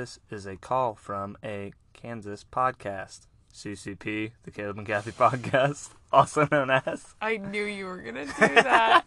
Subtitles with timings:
[0.00, 6.48] This is a call from a Kansas podcast, CCP, the Caleb and Kathy podcast, also
[6.50, 7.14] known as.
[7.20, 9.04] I knew you were gonna do that.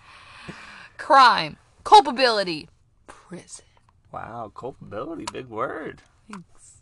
[0.96, 2.70] Crime, culpability,
[3.06, 3.66] prison.
[4.10, 6.00] Wow, culpability, big word.
[6.32, 6.78] Thanks.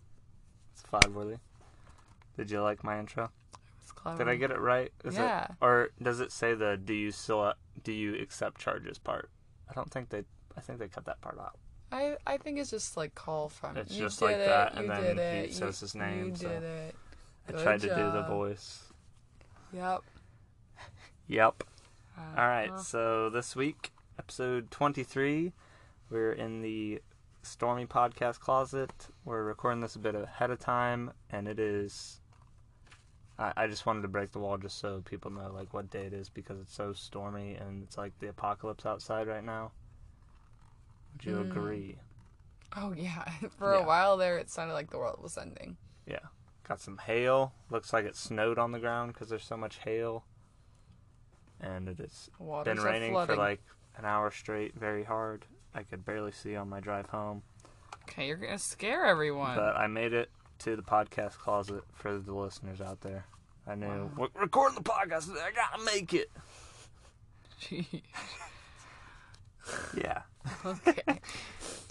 [0.75, 1.39] It's five worthy.
[2.37, 3.33] Did you like my intro?
[4.17, 4.93] Did I get it right?
[5.03, 5.47] Is Yeah.
[5.47, 9.29] It, or does it say the do you still do you accept charges part?
[9.69, 10.23] I don't think they.
[10.57, 11.57] I think they cut that part out.
[11.91, 13.77] I I think it's just like call from.
[13.77, 15.85] It's you just did like it, that, you and then did he it, says you,
[15.85, 16.95] his name, You so- did it.
[17.49, 18.83] I Good tried to do the voice.
[19.73, 20.03] Yep.
[21.29, 21.65] Yep.
[22.37, 22.69] All right.
[22.69, 22.79] Uh-huh.
[22.79, 25.53] So this week, episode twenty-three,
[26.11, 27.01] we're in the
[27.43, 28.91] Stormy podcast closet.
[29.25, 32.21] We're recording this a bit ahead of time, and it is.
[33.39, 36.05] I, I just wanted to break the wall just so people know like what day
[36.07, 39.71] it is because it's so stormy and it's like the apocalypse outside right now.
[41.19, 41.51] Would you Mm.
[41.51, 41.99] agree?
[42.77, 43.25] Oh yeah.
[43.59, 43.81] For Yeah.
[43.81, 45.77] a while there, it sounded like the world was ending.
[46.07, 46.19] Yeah.
[46.67, 47.55] Got some hail.
[47.71, 50.25] Looks like it snowed on the ground because there's so much hail.
[51.61, 52.31] And it has
[52.65, 53.61] been raining for like
[53.97, 55.45] an hour straight, very hard.
[55.75, 57.43] I could barely see on my drive home.
[58.05, 59.57] Okay, you're gonna scare everyone.
[59.57, 60.31] But I made it
[60.61, 63.27] to the podcast closet for the listeners out there.
[63.67, 64.11] I knew Wow.
[64.35, 65.31] we're recording the podcast.
[65.37, 66.31] I gotta make it.
[67.59, 68.03] Gee.
[69.97, 70.23] Yeah.
[70.65, 71.21] Okay.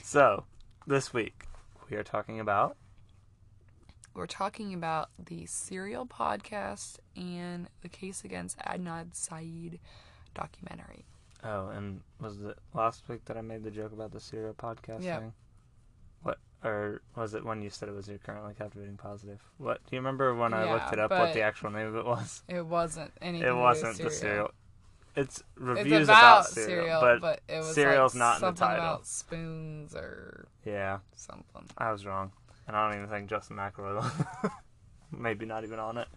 [0.03, 0.45] So
[0.85, 1.43] this week
[1.89, 2.77] we are talking about
[4.13, 9.79] We're talking about the Serial podcast and the case against Adnan Syed
[10.33, 11.05] documentary.
[11.43, 15.03] oh, and was it last week that I made the joke about the serial podcast
[15.03, 15.19] Yeah.
[15.19, 15.33] thing?
[16.23, 19.39] What or was it when you said it was your currently captivating positive?
[19.57, 21.11] What do you remember when I looked it up?
[21.11, 22.43] What the actual name of it was?
[22.47, 23.47] It wasn't anything.
[23.47, 24.51] It wasn't the serial.
[25.17, 28.59] It's It's reviews about, cereal, cereal, but, but, it was cereal's like not in the
[28.59, 28.83] title.
[28.85, 31.65] about spoons or yeah, something.
[31.77, 32.31] I was wrong,
[32.67, 34.51] and I don't even think Justin McElroy.
[35.11, 36.07] Maybe not even on it.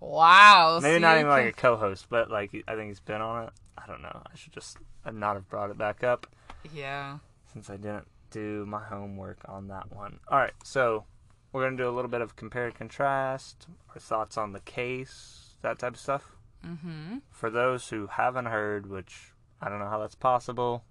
[0.00, 0.80] Wow.
[0.82, 3.50] Maybe so not even like a co-host, but like I think he's been on it.
[3.78, 4.22] I don't know.
[4.26, 4.76] I should just
[5.10, 6.26] not have brought it back up
[6.74, 7.18] Yeah.
[7.52, 10.18] since I didn't do my homework on that one.
[10.28, 11.04] All right, so
[11.52, 15.56] we're gonna do a little bit of compare and contrast, our thoughts on the case,
[15.62, 16.36] that type of stuff.
[16.66, 17.18] Mm-hmm.
[17.30, 20.84] For those who haven't heard, which I don't know how that's possible,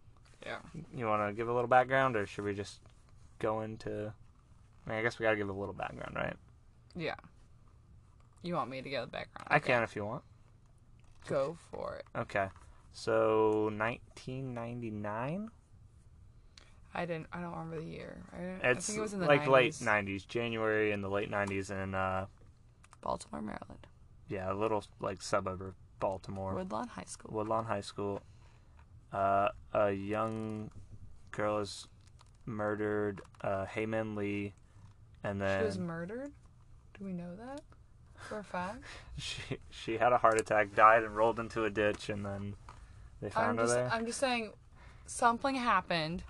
[0.45, 0.57] Yeah.
[0.95, 2.79] you want to give a little background, or should we just
[3.39, 4.13] go into?
[4.85, 6.35] I mean, I guess we gotta give a little background, right?
[6.95, 7.15] Yeah.
[8.43, 9.47] You want me to get the background?
[9.49, 9.67] I Okay.
[9.73, 10.23] can if you want.
[11.27, 12.05] Go for it.
[12.17, 12.47] Okay,
[12.93, 15.51] so 1999.
[16.93, 17.27] I didn't.
[17.31, 18.17] I don't remember the year.
[18.33, 19.47] I, It's I think it was in the like 90s.
[19.47, 22.25] late 90s, January in the late 90s, in uh,
[23.01, 23.87] Baltimore, Maryland.
[24.31, 27.31] Yeah, a little like suburb of Baltimore, Woodlawn High School.
[27.33, 28.21] Woodlawn High School.
[29.11, 30.71] Uh, a young
[31.31, 31.89] girl is
[32.45, 34.53] murdered, uh, Hae Min Lee,
[35.21, 36.31] and then She was murdered.
[36.97, 37.61] Do we know that
[38.15, 38.85] for a fact?
[39.17, 42.55] she she had a heart attack, died, and rolled into a ditch, and then
[43.21, 43.75] they I'm found her just.
[43.75, 43.89] there.
[43.91, 44.53] I'm just saying,
[45.07, 46.23] something happened.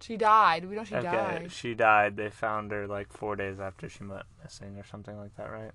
[0.00, 0.64] She died.
[0.64, 1.52] We know she okay, died.
[1.52, 2.16] she died.
[2.16, 5.70] They found her like four days after she went missing, or something like that, right?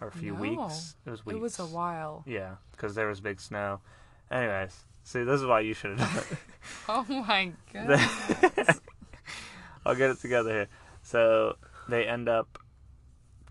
[0.00, 0.40] Or a few No.
[0.40, 0.96] weeks.
[1.06, 1.36] It was weeks.
[1.36, 2.22] It was a while.
[2.26, 3.80] Yeah, because there was big snow.
[4.30, 6.38] Anyways, see, this is why you should have done it.
[6.88, 8.00] Oh my god.
[9.86, 10.68] I'll get it together here.
[11.02, 11.56] So
[11.88, 12.58] they end up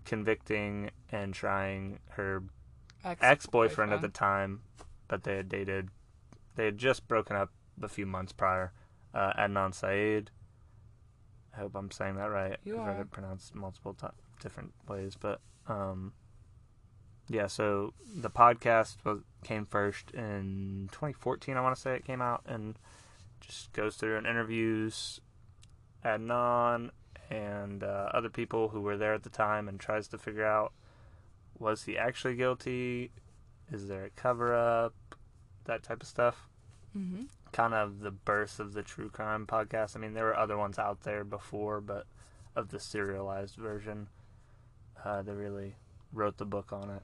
[0.04, 2.42] convicting and trying her
[3.04, 4.60] ex boyfriend at the time,
[5.08, 5.88] but they had dated.
[6.56, 7.50] They had just broken up
[7.82, 8.72] a few months prior.
[9.14, 10.30] Uh, Adnan Syed.
[11.54, 12.58] I hope I'm saying that right.
[12.64, 14.08] You I've heard it pronounced multiple ti
[14.40, 16.12] different ways, but um,
[17.28, 17.46] yeah.
[17.46, 21.56] So the podcast was came first in 2014.
[21.56, 22.76] I want to say it came out and
[23.40, 25.20] just goes through and interviews
[26.04, 26.90] Adnan
[27.30, 30.72] and uh, other people who were there at the time and tries to figure out
[31.58, 33.10] was he actually guilty?
[33.72, 34.94] Is there a cover up?
[35.64, 36.48] That type of stuff.
[36.92, 39.96] hmm Kind of the birth of the true crime podcast.
[39.96, 42.06] I mean, there were other ones out there before, but
[42.54, 44.08] of the serialized version,
[45.04, 45.76] uh, they really
[46.12, 47.02] wrote the book on it.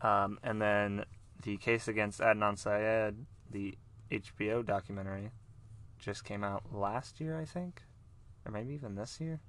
[0.00, 1.04] Um, and then
[1.42, 3.16] the case against Adnan Syed,
[3.50, 3.76] the
[4.10, 5.30] HBO documentary,
[5.98, 7.82] just came out last year, I think,
[8.44, 9.40] or maybe even this year.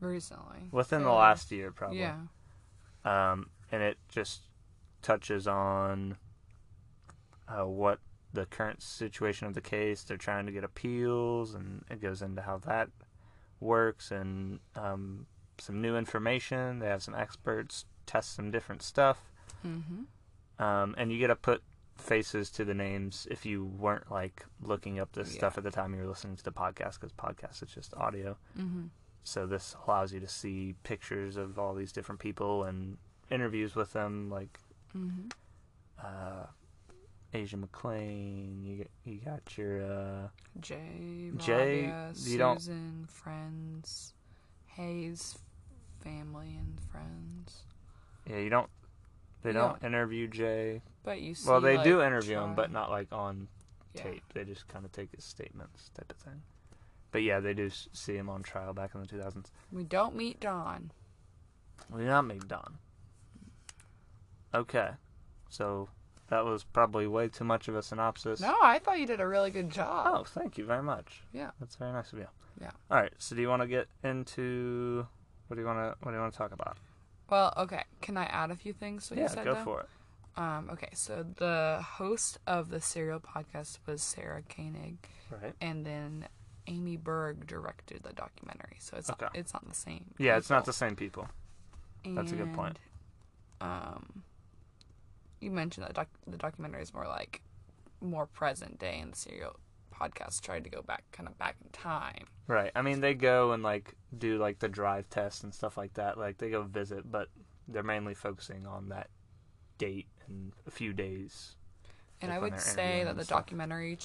[0.00, 0.68] Recently.
[0.70, 1.98] Within the last year, probably.
[2.00, 2.18] Yeah.
[3.04, 4.42] um, and it just
[5.02, 6.16] touches on
[7.48, 7.98] uh, what
[8.32, 10.04] the current situation of the case.
[10.04, 12.90] They're trying to get appeals, and it goes into how that
[13.60, 15.26] works and um,
[15.58, 16.78] some new information.
[16.78, 19.30] They have some experts test some different stuff,
[19.62, 20.02] hmm
[20.62, 21.62] um, and you get to put
[21.96, 25.38] faces to the names if you weren't like looking up this Yeah.
[25.38, 28.36] stuff at the time you were listening to the podcast because podcast is just audio.
[28.58, 28.86] Mm-hmm.
[29.24, 32.98] So this allows you to see pictures of all these different people and
[33.30, 34.58] interviews with them, like
[34.96, 35.28] Mm-hmm.
[36.04, 36.46] uh,
[37.34, 38.64] Asia McClain.
[38.64, 40.28] You got- you got your uh,
[40.60, 41.92] Jay, Jay,
[42.38, 44.14] don't- Susan, friends,
[44.66, 45.38] Hae's,
[46.00, 47.64] family and friends.
[48.26, 48.38] yeah.
[48.38, 48.70] You don't
[49.42, 50.82] they don't, don't- interview Jay.
[51.04, 53.48] But you see, Well, they do like, interview him, but not like on
[53.94, 54.02] yeah.
[54.02, 54.22] tape.
[54.34, 56.42] They just kind of take his statements, type of thing.
[57.10, 59.46] But yeah, they do see him on trial back in the 2000s.
[59.72, 60.90] We don't meet Don.
[61.90, 62.78] We do not meet Don.
[64.54, 64.90] Okay,
[65.48, 65.88] so
[66.28, 68.40] that was probably way too much of a synopsis.
[68.40, 70.06] No, I thought you did a really good job.
[70.08, 71.22] Oh, thank you very much.
[71.32, 71.50] Yeah.
[71.60, 72.26] that's very nice of you.
[72.60, 72.70] Yeah.
[72.90, 73.12] All right.
[73.18, 75.06] So, do you want to get into
[75.46, 76.76] what do you want to what do you want to talk about?
[77.30, 77.84] Well, okay.
[78.00, 79.08] Can I add a few things?
[79.08, 79.64] to What yeah, you said, go though?
[79.64, 79.86] for it.
[80.36, 84.98] Um, okay, so the host of the serial podcast was Sarah Koenig,
[85.30, 85.52] Right.
[85.60, 86.28] and then
[86.68, 88.76] Amy Berg directed the documentary.
[88.78, 90.04] So it's not, it's not the same.
[90.16, 91.28] Yeah, it's not the same people.
[92.04, 92.78] That's a good point.
[93.60, 94.22] Um,
[95.40, 97.42] you mentioned that doc- the documentary is more like
[98.00, 99.56] more present day, and the serial
[100.00, 102.26] podcast tried to go back, kind of back in time.
[102.46, 102.70] Right.
[102.74, 106.16] I mean, they go and like do like the drive test and stuff like that.
[106.18, 107.28] Like they go visit, but
[107.66, 109.08] they're mainly focusing on that
[109.78, 111.56] date and a few days.
[112.20, 113.38] And Like I would say that the stuff.
[113.40, 113.98] documentary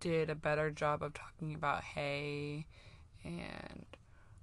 [0.00, 2.66] did a better job of talking about Hae
[3.24, 3.86] and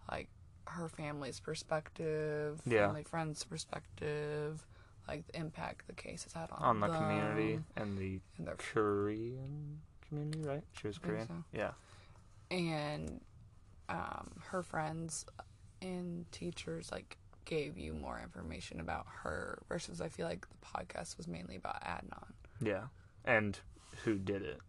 [0.09, 0.29] like
[0.67, 2.87] her family's perspective, Yeah.
[2.87, 4.65] family friends' perspective,
[5.07, 8.55] like the impact the case has had on, on the community and the and their
[8.55, 9.81] Korean
[10.11, 10.63] community, right?
[10.79, 11.27] She was Korean.
[11.27, 11.43] so.
[11.53, 11.71] Yeah.
[12.49, 13.21] and
[13.89, 15.25] um, her friends
[15.81, 21.17] and teachers like gave you more information about her versus I feel like the podcast
[21.17, 22.33] was mainly about Adnan.
[22.61, 22.83] Yeah.
[23.25, 23.59] And
[24.03, 24.59] who did it?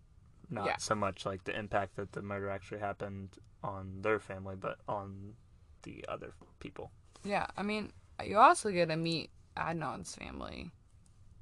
[0.51, 0.77] Not Yeah.
[0.79, 3.31] so much like the impact that the murder actually happened
[3.63, 5.35] on their family, but on
[5.83, 6.91] the other people.
[7.25, 7.93] Yeah, I mean,
[8.25, 10.73] you also get to meet Adnan's family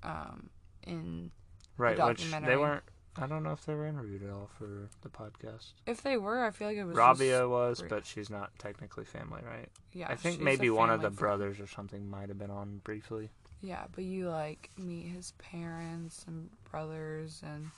[0.03, 0.51] um,
[0.87, 1.31] in
[1.79, 2.83] Right, which they weren't.
[3.17, 5.73] I don't know if they were interviewed at all for the podcast.
[5.87, 7.91] if they were, I feel like it was Rabia just- was, brief.
[7.91, 9.69] but she's not technically family, right?
[9.93, 11.39] yeah, I think she's maybe a one of the family friend.
[11.39, 13.31] brothers or something might have been on briefly.
[13.63, 17.71] Yeah, but you like meet his parents and brothers and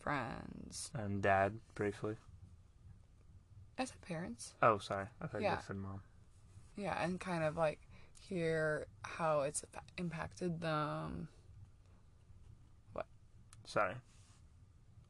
[0.00, 0.90] friends.
[0.94, 2.16] And dad briefly.
[3.78, 4.54] I said parents.
[4.62, 5.06] Oh, sorry.
[5.20, 5.60] I thought you Yeah.
[5.60, 6.00] said mom.
[6.76, 7.78] Yeah, and kind of like
[8.20, 9.64] hear how it's
[9.98, 11.28] impacted them.
[12.94, 13.06] What?
[13.66, 13.94] Sorry.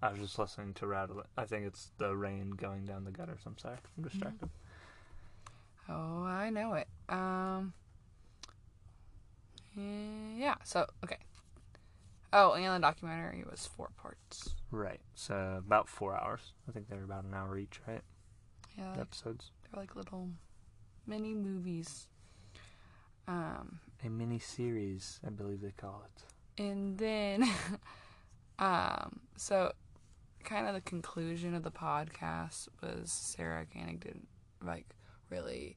[0.03, 1.23] I was just listening to rattle.
[1.37, 3.41] I think it's the rain going down the gutters.
[3.47, 3.79] I'm sorry.
[3.97, 4.51] I'm distracted.
[5.89, 6.89] Oh, I know it.
[7.09, 7.73] Um.
[9.77, 10.55] Yeah.
[10.65, 11.19] So okay.
[12.33, 14.51] Oh, and the documentary was four parts.
[14.71, 15.01] Right.
[15.15, 16.53] So about four hours.
[16.69, 18.03] I think they're about an hour each, right?
[18.77, 19.51] Yeah, The episodes.
[19.63, 20.29] they're like little
[21.07, 22.09] mini movies.
[23.29, 26.63] Um, A mini series, I believe they call it.
[26.63, 27.49] and then,
[28.59, 29.73] um, so
[30.47, 34.29] kind of the conclusion of the podcast was Sarah Koenig didn't
[34.65, 34.87] like
[35.29, 35.77] really.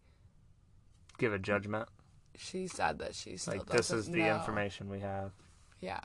[1.18, 1.90] Give a judgment.
[2.38, 4.36] She said that she still Like this is the know.
[4.38, 5.32] information we have.
[5.82, 6.00] Yeah.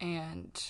[0.00, 0.60] And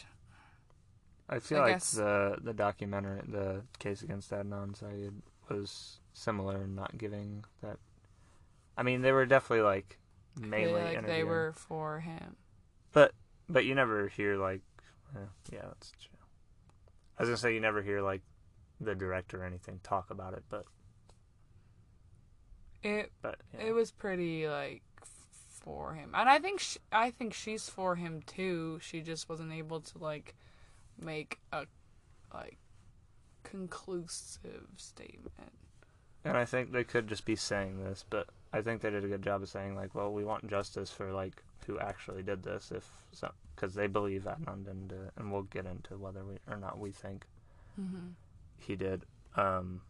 [1.28, 5.14] I feel I like guess- the the documentary, the case against Adnan Syed,
[5.48, 7.78] was similar in not giving that.
[8.76, 9.98] I mean, they were definitely like
[10.38, 12.36] mainly like they were for him.
[12.92, 13.12] But
[13.48, 14.60] but you never hear like,
[15.16, 15.20] eh,
[15.52, 16.17] yeah, that's true.
[17.18, 18.22] I was gonna say you never hear like
[18.80, 20.64] the director or anything talk about it, but
[22.82, 23.66] It but yeah.
[23.66, 28.22] it was pretty like for him, and I think sh- I think she's for him
[28.26, 28.78] too.
[28.80, 30.34] She just wasn't able to like
[31.00, 31.66] make a
[32.32, 32.58] like
[33.42, 35.52] conclusive statement.
[36.25, 39.08] And I think they could just be saying this, but I think they did a
[39.08, 42.72] good job of saying like, well, we want justice for like who actually did this,
[42.72, 46.80] if so, because they believe Adnan it, and we'll get into whether we or not
[46.80, 47.26] we think
[47.80, 48.08] Mm-hmm.
[48.58, 49.06] he did.
[49.37, 49.82] Um,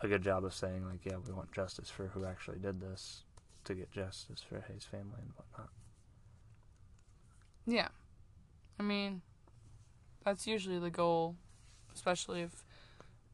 [0.00, 3.24] a good job of saying like, yeah, we want justice for who actually did this,
[3.64, 5.70] to get justice for his family and whatnot.
[7.66, 7.88] Yeah,
[8.78, 9.22] I mean,
[10.24, 11.36] that's usually the goal,
[11.94, 12.64] especially if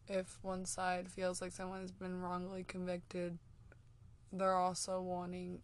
[0.09, 3.38] if one side feels like someone has been wrongly convicted.
[4.33, 5.61] They're also wanting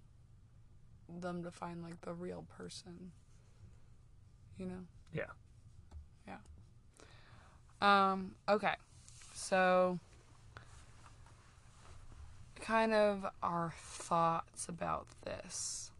[1.20, 3.12] them to find like the real person.
[4.58, 4.84] You know.
[5.12, 5.30] Yeah.
[6.26, 6.38] Yeah.
[7.80, 8.34] Um.
[8.48, 8.74] Okay.
[9.34, 9.98] So.
[12.60, 15.90] Kind of our thoughts about this.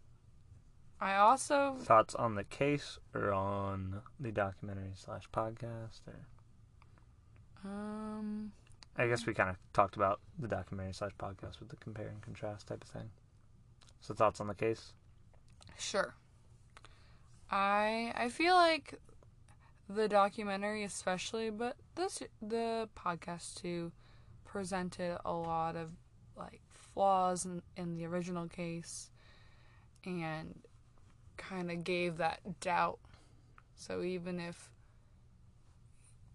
[1.01, 6.01] I also Thoughts on the case or on the documentary slash podcast?
[6.07, 6.27] Or
[7.65, 8.53] um
[8.97, 12.21] I guess we kind of talked about the documentary slash podcast with the compare and
[12.21, 13.11] contrast type of thing.
[14.01, 14.93] So thoughts on the case?
[15.79, 16.15] Sure.
[17.51, 18.95] I I feel like
[19.89, 23.93] the documentary especially, but this the podcast too
[24.45, 25.91] presented a lot of
[26.37, 29.11] like flaws in, in the original case
[30.05, 30.59] and
[31.37, 32.99] kind of gave that doubt.
[33.77, 34.71] So even if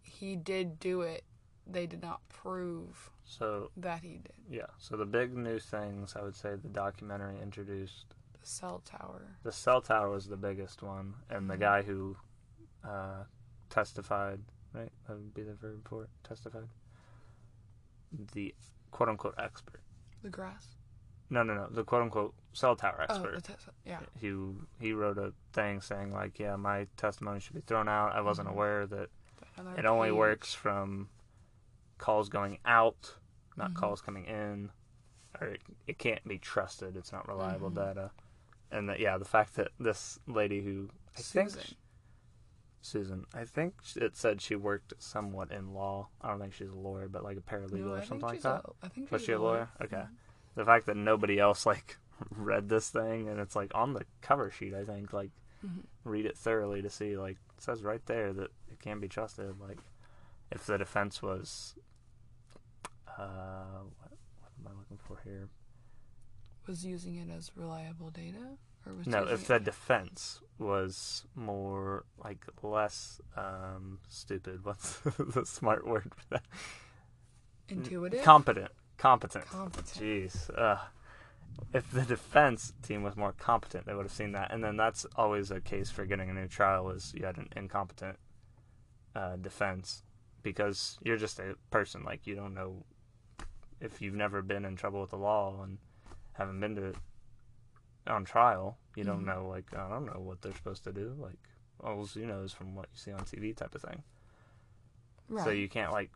[0.01, 1.24] he did do it,
[1.67, 4.34] they did not prove So that he did.
[4.50, 9.38] yeah, so the big new things I would say the documentary introduced The cell tower.
[9.44, 11.60] the cell tower was the biggest one, and the Mhm.
[11.60, 12.16] guy who
[12.84, 13.24] uh,
[13.70, 14.42] testified,
[14.74, 14.92] right?
[15.08, 16.68] That would be the verb for it, testified.
[18.34, 18.54] The
[18.92, 19.82] quote unquote expert.
[20.22, 20.75] The grass.
[21.30, 21.68] No, no, no.
[21.70, 23.36] The quote unquote cell tower Oh, expert.
[23.36, 24.02] the tes- yeah.
[24.20, 24.36] He
[24.80, 28.12] he wrote a thing saying like, yeah, my testimony should be thrown out.
[28.12, 28.52] I wasn't Mhm.
[28.52, 29.10] aware that
[29.58, 31.10] Another it only works from
[31.98, 33.16] calls going out,
[33.57, 33.75] not Mhm.
[33.75, 34.72] calls coming in,
[35.39, 36.95] or it, it can't be trusted.
[36.98, 37.75] It's not reliable Mhm.
[37.75, 38.12] data.
[38.72, 41.75] And that yeah, the fact that this lady who I think Susan.
[42.81, 46.10] Susan, I think it said she worked somewhat in law.
[46.22, 48.65] I don't think she's a lawyer, but like a paralegal No, or something like that.
[48.65, 49.69] A, I think Was she's she a lawyer?
[49.81, 49.95] Okay.
[49.98, 50.10] Mhm.
[50.55, 51.98] The fact that nobody else like
[52.29, 55.31] read this thing and it's like on the cover sheet, I think like
[55.65, 55.86] Mhm.
[56.03, 59.57] read it thoroughly to see like it says right there that it can't be trusted.
[59.60, 59.79] Like
[60.51, 61.75] if the defense was,
[63.17, 65.50] uh, what, what am I looking for here?
[66.67, 72.05] Was using it as reliable data, or was No, if it- the defense was more
[72.24, 74.60] like less um stupid.
[74.63, 76.43] What's the smart word for that?
[77.70, 78.72] intuitive, Competent.
[78.98, 79.46] Competent.
[79.48, 79.88] competent.
[79.88, 80.50] Jeez.
[80.58, 80.77] Uh,
[81.74, 84.51] if the defense team was more competent, they would have seen that.
[84.51, 87.50] And then that's always a case for getting a new trial is you had an
[87.55, 88.17] incompetent
[89.15, 90.03] uh, defense
[90.43, 92.03] because you're just a person.
[92.03, 92.86] Like you don't know
[93.84, 95.78] if you've never been in trouble with the law and
[96.34, 96.94] haven't been to
[98.08, 98.78] on trial.
[98.96, 99.25] You don't Mhm.
[99.36, 99.48] know.
[99.48, 101.16] Like I don't know what they're supposed to do.
[101.20, 101.38] Like
[101.80, 104.04] all you know is from what you see on TV type of thing.
[105.30, 105.44] Right.
[105.46, 106.10] So you can't like,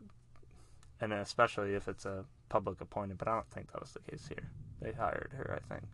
[1.00, 3.18] and especially if it's a public appointed.
[3.18, 4.50] But I don't think that was the case here.
[4.80, 5.88] They hired her, I think.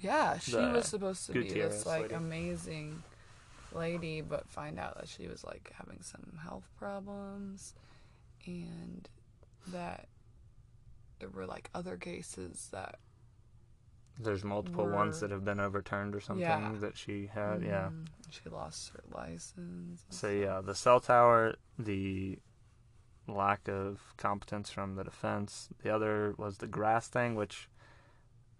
[0.00, 2.14] yeah, she the was supposed to be this like lady.
[2.14, 3.02] amazing
[3.72, 7.74] lady, but find out that she was like having some health problems,
[8.46, 9.08] and
[9.68, 10.08] that
[11.20, 12.96] there were like other cases that
[14.20, 16.72] There's multiple ones that have been overturned or something Yeah.
[16.80, 17.62] that she had.
[17.62, 17.90] Yeah.
[17.92, 20.04] mm, she lost her license.
[20.10, 20.32] So stuff.
[20.40, 22.38] yeah, the cell tower, the
[23.26, 25.68] lack of competence from the defense.
[25.82, 27.68] The other was the grass thing, which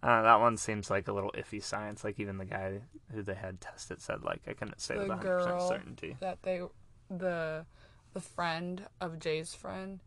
[0.02, 2.02] uh, that one seems like a little iffy science.
[2.02, 2.80] Like even the guy
[3.12, 6.16] who they had tested said like I couldn't say The with 100 percent girl certainty.
[6.20, 6.62] that they
[7.11, 7.64] the
[8.12, 10.00] the friend of Jay's friend.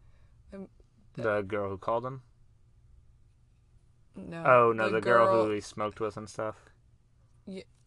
[1.16, 2.22] The girl who called him.
[4.18, 4.44] No.
[4.46, 6.56] Oh no, the, girl, who he smoked with and stuff.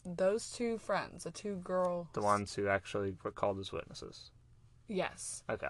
[0.06, 2.06] Those two friends, the two girls.
[2.14, 4.30] The ones who actually were called as witnesses.
[4.88, 5.68] Yes, Okay.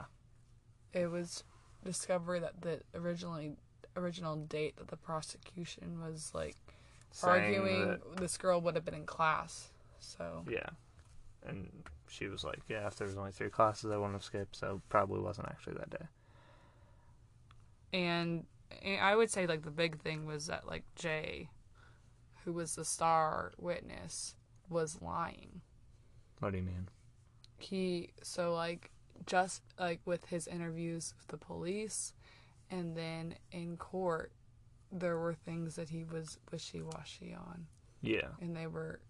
[0.93, 1.43] it was
[1.85, 3.57] discovered that the originally
[3.97, 6.55] original date that the prosecution was like
[7.11, 9.71] Saying arguing that- this girl would have been in class.
[9.99, 10.69] So yeah.
[11.45, 14.55] And she was like, yeah, if there was only three classes, I wouldn't have skipped,
[14.57, 16.07] so probably wasn't actually that day.
[17.93, 18.45] and
[19.01, 21.49] I would say like the big thing was that like Jay,
[22.45, 24.35] who was the star witness,
[24.69, 25.61] was lying.
[26.41, 26.89] What do you mean?
[27.63, 28.91] he so like
[29.27, 32.15] just like with his interviews with the police
[32.71, 34.33] and then in court
[34.91, 37.67] there were things that he was wishy-washy on
[38.01, 38.29] Yeah.
[38.41, 39.01] and they were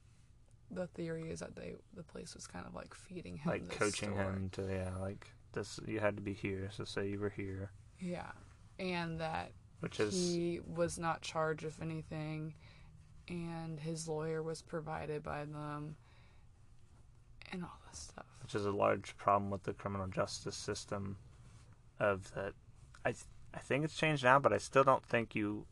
[0.69, 3.79] the theory is that they the police was kind of like feeding him Like this
[3.79, 4.25] coaching story.
[4.25, 7.71] him to, yeah, like, this, you had to be here, so say you were here.
[8.01, 8.33] yeah
[8.81, 12.55] and that Which is, he was not charged with anything
[13.29, 15.95] and his lawyer was provided by them
[17.53, 21.17] and all this stuff which is a large problem with the criminal justice system
[22.01, 22.55] of that
[23.05, 25.67] I th- I think it's changed now, but I still don't think you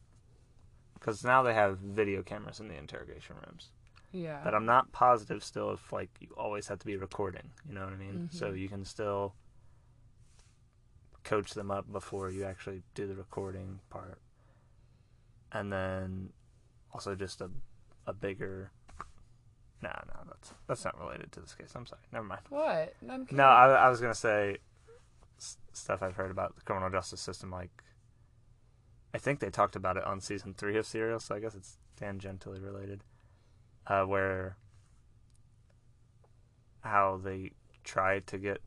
[0.94, 3.68] because now they have video cameras in the interrogation rooms.
[4.12, 7.50] yeah But I'm not positive still if like you always have to be recording.
[7.68, 8.28] You know what I mean?
[8.32, 8.58] So Mhm.
[8.58, 9.34] you can still
[11.28, 14.18] coach them up before you actually do the recording part,
[15.52, 16.30] and then
[16.92, 17.50] also just a
[18.06, 18.70] a bigger.
[19.82, 21.72] No, no, that's that's not related to this case.
[21.76, 22.00] I'm sorry.
[22.12, 22.40] Never mind.
[22.48, 24.56] what I'm No, I, I was gonna say
[25.38, 27.50] s- stuff I've heard about the criminal justice system.
[27.50, 27.82] Like,
[29.14, 31.76] I think they talked about it on season three of Serial, so I guess it's
[32.00, 33.04] tangentially related.
[33.86, 34.56] Uh, where
[36.80, 37.52] how they
[37.84, 38.58] try to get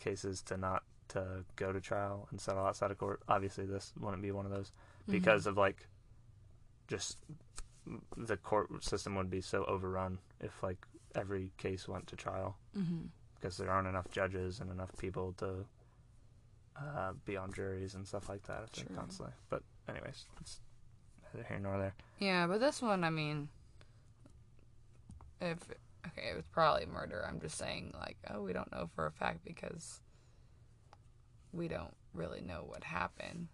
[0.00, 3.20] cases to not to go to trial and settle outside of court.
[3.28, 5.12] Obviously, this wouldn't be one of those Mm-hmm.
[5.12, 5.86] because of like
[6.88, 7.16] just
[8.16, 10.76] the court system would be so overrun if like
[11.14, 15.64] every case went to trial hmm because there aren't enough judges and enough people to
[16.76, 18.58] uh, be on juries and stuff like that.
[18.62, 18.96] I think True.
[18.96, 19.32] constantly.
[19.48, 20.60] But anyways, it's
[21.32, 21.94] neither here nor there.
[22.18, 23.48] Yeah, but this one, I mean,
[25.40, 25.58] if
[26.06, 27.24] okay, it was probably murder.
[27.26, 30.00] I'm just saying, like, oh, we don't know for a fact because
[31.52, 33.48] we don't really know what happened.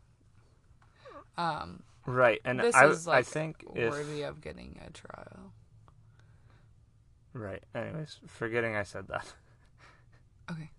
[1.36, 5.52] Um, Right, and this I is I like think if worthy of getting a trial.
[7.32, 7.62] right.
[7.74, 9.32] Anyways, forgetting I said that.
[10.50, 10.70] Okay.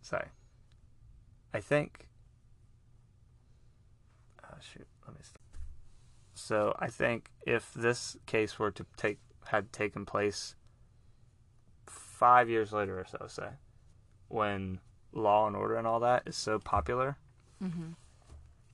[0.00, 0.28] Sorry.
[1.52, 2.08] I think.
[4.42, 4.86] Oh shoot!
[5.06, 5.20] Let me.
[5.22, 5.36] St-
[6.34, 9.18] so I think if this case were to take
[9.48, 10.56] had taken place
[11.86, 13.50] five years later or so, say,
[14.28, 14.80] when
[15.14, 17.16] Law and Order and all that is so popular,
[17.62, 17.92] Mm-hmm.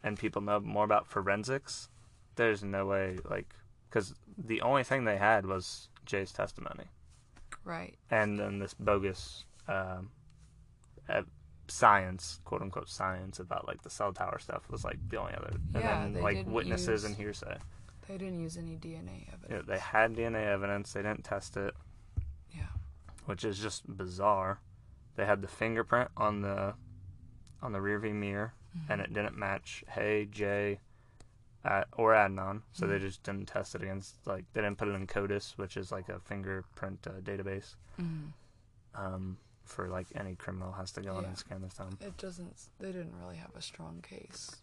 [0.03, 1.89] and people know more about forensics,
[2.37, 3.55] there's no way like
[3.89, 6.85] because the only thing they had was Jay's testimony
[7.65, 7.95] Right.
[8.11, 10.11] and then this bogus um,
[11.09, 11.23] uh,
[11.69, 15.53] science, quote unquote science about like the cell tower stuff was like the only other,
[15.75, 17.59] Yeah, and then like witnesses use- and hearsay.
[18.09, 19.67] They didn't use any DNA evidence.
[19.69, 21.75] they had DNA evidence, they didn't test it,
[22.51, 22.63] yeah.
[23.27, 24.61] which is just bizarre.
[25.21, 26.73] They had the fingerprint on the
[27.61, 28.91] on the rear view mirror, Mm-hmm.
[28.93, 30.79] and it didn't match Hae, Jay,
[31.62, 33.00] uh, or Adnan, so they Mhm.
[33.00, 36.09] just didn't test it against like they didn't put it in CODIS, which is like
[36.09, 37.75] a fingerprint uh, database.
[37.97, 38.29] hmm
[38.95, 41.29] Um, for like any criminal has to go in Yeah.
[41.29, 41.99] and scan this down.
[42.00, 42.69] It doesn't.
[42.79, 44.62] They didn't really have a strong case.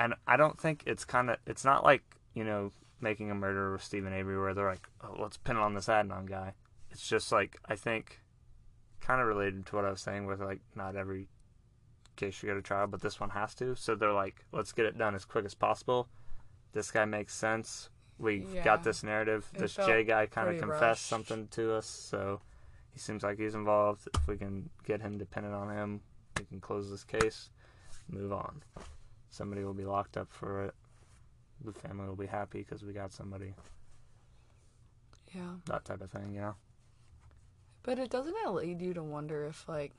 [0.00, 2.02] and I don't think it's kind of it's not like
[2.34, 5.60] you know making a murder with Steven Avery where they're like, oh, let's pin it
[5.60, 6.54] on this Adnan guy.
[6.90, 8.22] It's just like I think
[9.04, 11.28] kind of related to what I was saying with like not every
[12.16, 13.74] case should go to trial, but this one has to.
[13.76, 16.08] So they're like, let's get it done as quick as possible.
[16.72, 17.90] This guy makes sense.
[18.18, 18.62] We Yeah.
[18.64, 19.50] got this narrative.
[19.54, 21.06] It this Jay guy kind of confessed rushed.
[21.06, 22.40] something to us, so
[22.92, 24.08] he seems like he's involved.
[24.14, 26.00] If we can get him dependent on him,
[26.38, 27.50] we can close this case,
[28.08, 28.62] move on.
[29.30, 30.74] Somebody will be locked up for it.
[31.64, 33.54] The family will be happy because we got somebody.
[35.34, 35.56] Yeah.
[35.66, 36.54] That type of thing, you know.
[37.84, 39.92] But it doesn't it lead you to wonder if like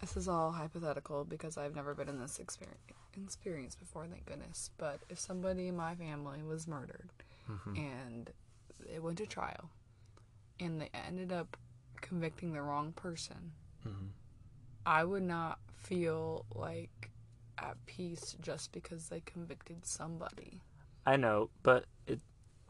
[0.00, 2.78] this is all hypothetical because I've never been in this experience
[3.16, 4.70] experience before, thank goodness.
[4.78, 7.10] But if somebody in my family was murdered
[7.50, 7.76] Mm-hmm.
[7.76, 8.30] and
[8.94, 9.70] it went to trial
[10.60, 11.56] and they ended up
[12.02, 13.52] convicting the wrong person,
[13.86, 14.06] Mm-hmm.
[14.84, 17.10] I would not feel like
[17.56, 20.60] at peace just because they convicted somebody.
[21.06, 22.20] I know, but it,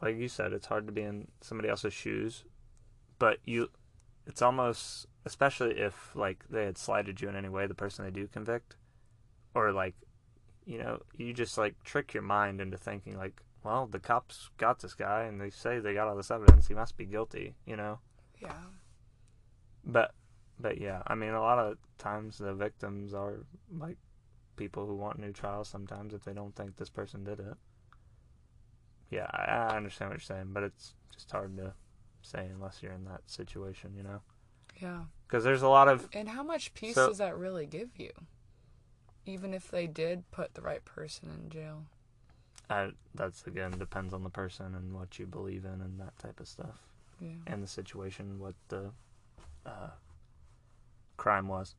[0.01, 2.43] like you said, it's hard to be in somebody else's shoes.
[3.19, 3.69] But you,
[4.25, 8.11] it's almost, especially if like they had slighted you in any way, the person they
[8.11, 8.75] do convict,
[9.53, 9.95] or like,
[10.65, 14.79] you know, you just like trick your mind into thinking like, well, the cops got
[14.79, 17.75] this guy and they say they got all this evidence, he must be guilty, you
[17.75, 17.99] know.
[18.41, 18.53] Yeah.
[19.83, 20.13] But,
[20.59, 23.45] but yeah, I mean, a lot of times the victims are
[23.77, 23.97] like
[24.55, 25.67] people who want new trials.
[25.67, 27.55] Sometimes if they don't think this person did it.
[29.09, 31.73] Yeah, I, I understand what you're saying, but it's just hard to
[32.21, 34.21] say unless you're in that situation, you know.
[34.77, 35.03] Yeah.
[35.27, 38.11] Because there's a lot of And how much peace So- does that really give you?
[39.25, 41.85] Even if they did put the right person in jail.
[42.69, 46.39] uh, that's again depends on the person and what you believe in and that type
[46.39, 46.87] of stuff
[47.19, 47.33] Yeah.
[47.47, 48.91] and the situation, what the
[49.65, 49.89] uh,
[51.17, 51.73] crime was.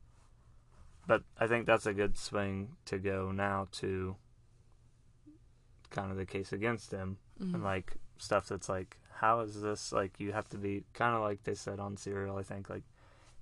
[1.07, 4.15] But I think that's a good swing to go now to
[5.89, 7.53] kind of the case against him Mhm.
[7.55, 11.21] and like stuff that's like how is this like you have to be kind of
[11.21, 12.83] like they said on serial i think like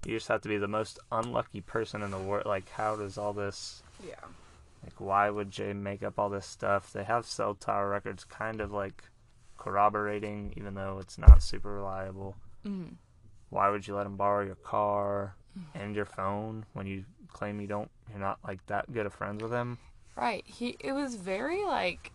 [0.06, 3.18] you just have to be the most unlucky person in the world like how does
[3.18, 4.14] all this yeah.
[4.84, 8.60] like why would jay make up all this stuff they have cell tower records kind
[8.62, 9.04] of like
[9.58, 12.96] corroborating even though it's not super reliable Mm.
[13.50, 15.36] why would you let him borrow your car
[15.74, 19.42] and your phone when you claim you don't you're not like that good of friends
[19.42, 19.78] with him
[20.18, 20.44] Right.
[20.46, 22.12] He it was very like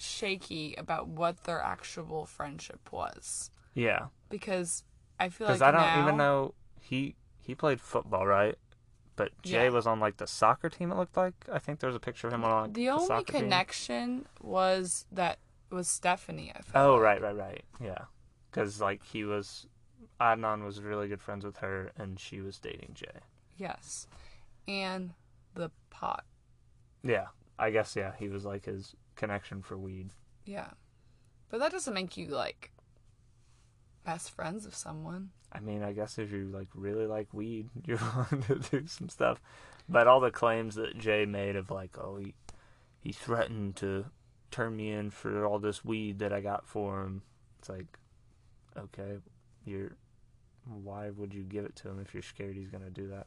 [0.00, 4.84] shaky about what their actual friendship was yeah because
[5.20, 8.56] I feel Because like I don't now, even know he he played football, right?
[9.16, 9.70] But Jay Yeah.
[9.70, 10.92] was on like the soccer team.
[10.92, 12.84] It looked like I think there was a picture of him on like, the team.
[12.84, 15.38] The only connection was that
[15.70, 16.52] was Stephanie.
[16.54, 17.00] I Oh like.
[17.00, 17.64] right, right, right.
[17.82, 18.04] Yeah,
[18.50, 19.66] because like he was
[20.20, 23.20] Adnan was really good friends with her, and she was dating Jay.
[23.56, 24.06] Yes,
[24.68, 25.14] and
[25.54, 26.24] the pot.
[27.02, 27.26] Yeah,
[27.58, 30.10] I guess yeah, he was like his connection for weed.
[30.46, 30.70] Yeah,
[31.50, 32.70] but that doesn't make you like
[34.04, 35.30] best friends with someone.
[35.52, 39.10] I mean, I guess if you like really like weed, you're willing to do some
[39.10, 39.40] stuff.
[39.88, 42.34] But all the claims that Jay made of like, oh, he
[43.00, 44.06] he threatened to
[44.50, 47.22] turn me in for all this weed that I got for him.
[47.58, 47.98] It's like,
[48.76, 49.18] okay,
[49.64, 49.92] you're
[50.64, 53.26] why would you give it to him if you're scared he's gonna do that?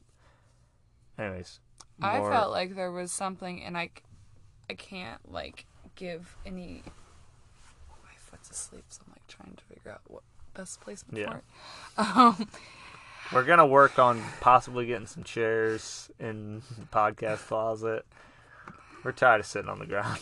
[1.18, 1.60] Anyways,
[2.02, 3.90] I felt like there was something, and I
[4.70, 6.84] I can't like give any.
[8.04, 10.24] My foot's asleep, so I'm like trying to figure out what
[10.54, 11.30] best placement Yeah.
[11.32, 11.44] for it.
[12.18, 12.48] Um,
[13.34, 18.06] we're gonna work on possibly getting some chairs in the podcast closet.
[19.04, 20.20] We're tired of sitting on the ground.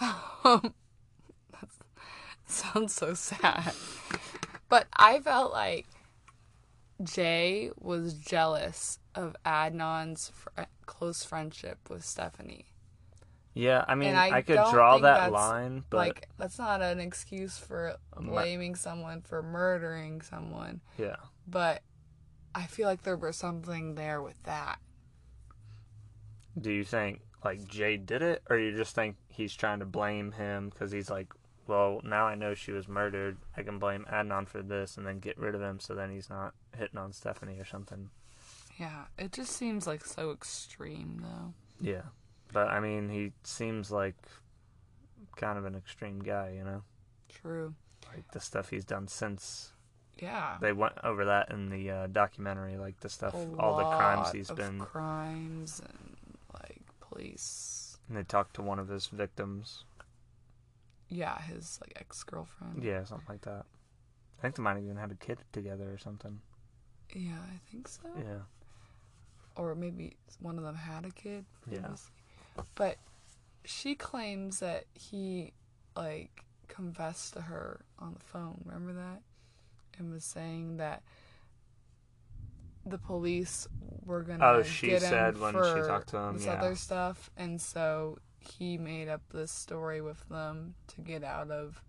[1.52, 1.70] That
[2.46, 3.74] sounds so sad,
[4.68, 5.86] but I felt like
[7.02, 12.66] Jay was jealous of Adnan's fr- close friendship with Stephanie.
[13.58, 17.58] Yeah, I mean, I I, could draw that line, but like that's not an excuse
[17.58, 20.80] for blaming someone for murdering someone.
[20.96, 21.82] yeah, but
[22.54, 24.78] I feel like there was something there with that.
[26.60, 30.30] do you think like Jay did it, or you just think he's trying to blame
[30.30, 31.26] him because he's like,
[31.66, 35.18] well, now I know she was murdered, I can blame Adnan for this, and then
[35.18, 38.10] get rid of him, so then he's not hitting on Stephanie or something.
[38.78, 41.54] Yeah, it just seems like so extreme though.
[41.80, 42.02] Yeah,
[42.52, 44.16] but I mean, he seems like
[45.36, 46.82] kind of an extreme guy, you know,
[47.28, 47.74] True.
[48.12, 49.72] like the stuff he's done since
[50.18, 50.56] Yeah.
[50.60, 54.32] they went over that in the uh, documentary, like the stuff, A all the crimes
[54.32, 54.80] he's of been.
[54.80, 56.16] crimes and
[56.54, 57.98] like police.
[58.08, 59.84] And they talked to one of his victims.
[61.10, 62.82] Yeah, his like ex girlfriend.
[62.82, 63.64] Yeah, something like that.
[64.38, 66.40] I think they might have even had a kid together or something.
[67.14, 68.02] Yeah, I think so.
[68.16, 68.40] Yeah.
[69.56, 71.44] Or maybe one of them had a kid.
[71.70, 71.88] Yeah.
[72.74, 72.96] But
[73.64, 75.52] she claims that he
[75.96, 78.62] like confessed to her on the phone.
[78.64, 79.22] Remember that?
[79.98, 81.02] And was saying that
[82.86, 83.66] the police
[84.04, 86.52] were gonna Oh, she get him said when she talked to him, this yeah.
[86.52, 91.82] other stuff, and so he made up this story with them to get out of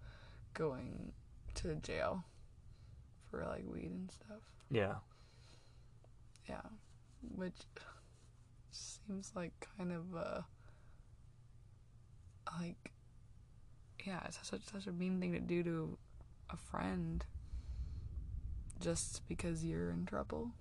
[0.53, 1.11] going
[1.55, 2.23] to jail
[3.29, 4.41] for like weed and stuff.
[4.71, 4.95] Yeah.
[6.47, 6.61] Yeah,
[7.35, 7.57] which
[8.71, 10.41] seems like kind of uh
[12.59, 12.91] like
[14.05, 15.97] yeah, it's such such a mean thing to do to
[16.49, 17.25] a friend
[18.79, 20.51] just because you're in trouble.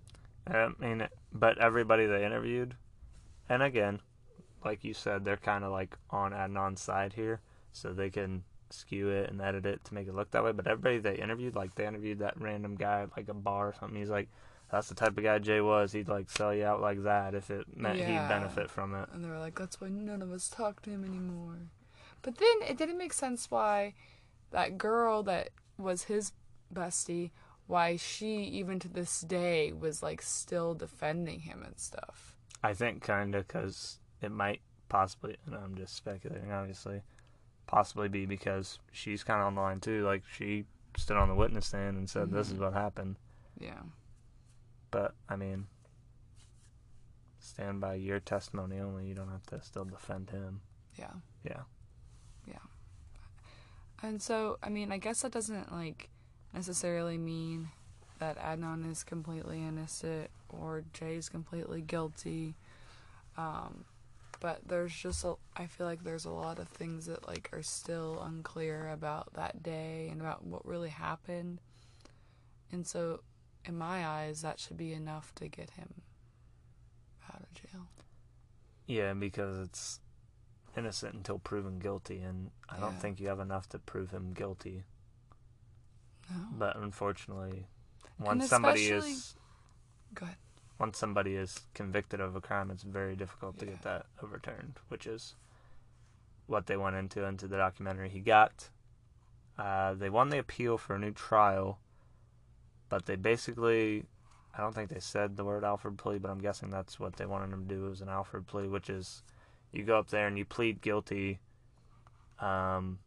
[0.46, 2.74] I mean, but everybody they interviewed,
[3.48, 4.00] and again,
[4.64, 7.40] like you said, they're kind of like on Adnan's side here,
[7.72, 10.52] so they can skew it and edit it to make it look that way.
[10.52, 13.74] But everybody they interviewed, like they interviewed that random guy at like a bar or
[13.78, 13.98] something.
[13.98, 14.28] He's like,
[14.70, 15.92] that's the type of guy Jay was.
[15.92, 18.06] He'd like sell you out like that if it meant Yeah.
[18.22, 19.08] he'd benefit from it.
[19.12, 21.68] And they were like, that's why none of us talk to him anymore.
[22.22, 23.94] But then it didn't make sense why
[24.50, 26.32] that girl that was his
[26.72, 27.30] bestie,
[27.66, 32.34] why she, even to this day, was like still defending him and stuff.
[32.62, 37.02] I think kind of because it might possibly, and I'm just speculating, obviously,
[37.66, 40.04] possibly be because she's kind of on the line too.
[40.04, 40.64] Like she
[40.96, 42.60] stood on the witness stand and said, "This is Mhm.
[42.60, 43.16] what happened."
[43.58, 43.82] Yeah.
[44.90, 45.68] But I mean,
[47.38, 49.06] stand by your testimony only.
[49.06, 50.60] You don't have to still defend him.
[50.96, 51.12] Yeah.
[51.44, 51.62] Yeah.
[54.02, 56.08] And so, I mean, I guess that doesn't like
[56.54, 57.68] necessarily mean
[58.18, 62.54] that Adnan is completely innocent or Jay is completely guilty.
[63.36, 63.84] Um,
[64.40, 67.62] but there's just a, I feel like there's a lot of things that like are
[67.62, 71.60] still unclear about that day and about what really happened.
[72.70, 73.20] And so,
[73.64, 76.02] in my eyes, that should be enough to get him
[77.32, 77.86] out of jail.
[78.86, 80.00] Yeah, because it's
[80.76, 84.84] innocent until proven guilty, and I don't think you have enough to prove him guilty.
[86.30, 86.36] No.
[86.58, 87.66] But unfortunately,
[88.18, 89.34] once somebody is
[90.14, 90.36] Go ahead.
[90.78, 93.72] once somebody is convicted of a crime, it's very difficult to Yeah.
[93.72, 95.34] get that overturned, which is
[96.46, 98.08] what they went into into the documentary.
[98.08, 98.70] He got,
[99.58, 101.78] uh, they won the appeal for a new trial,
[102.88, 104.06] but they basically,
[104.54, 107.26] I don't think they said the word Alford plea, but I'm guessing that's what they
[107.26, 109.22] wanted him to do was an Alford plea, which is
[109.72, 111.38] you go up there and you plead guilty,
[112.40, 112.98] um,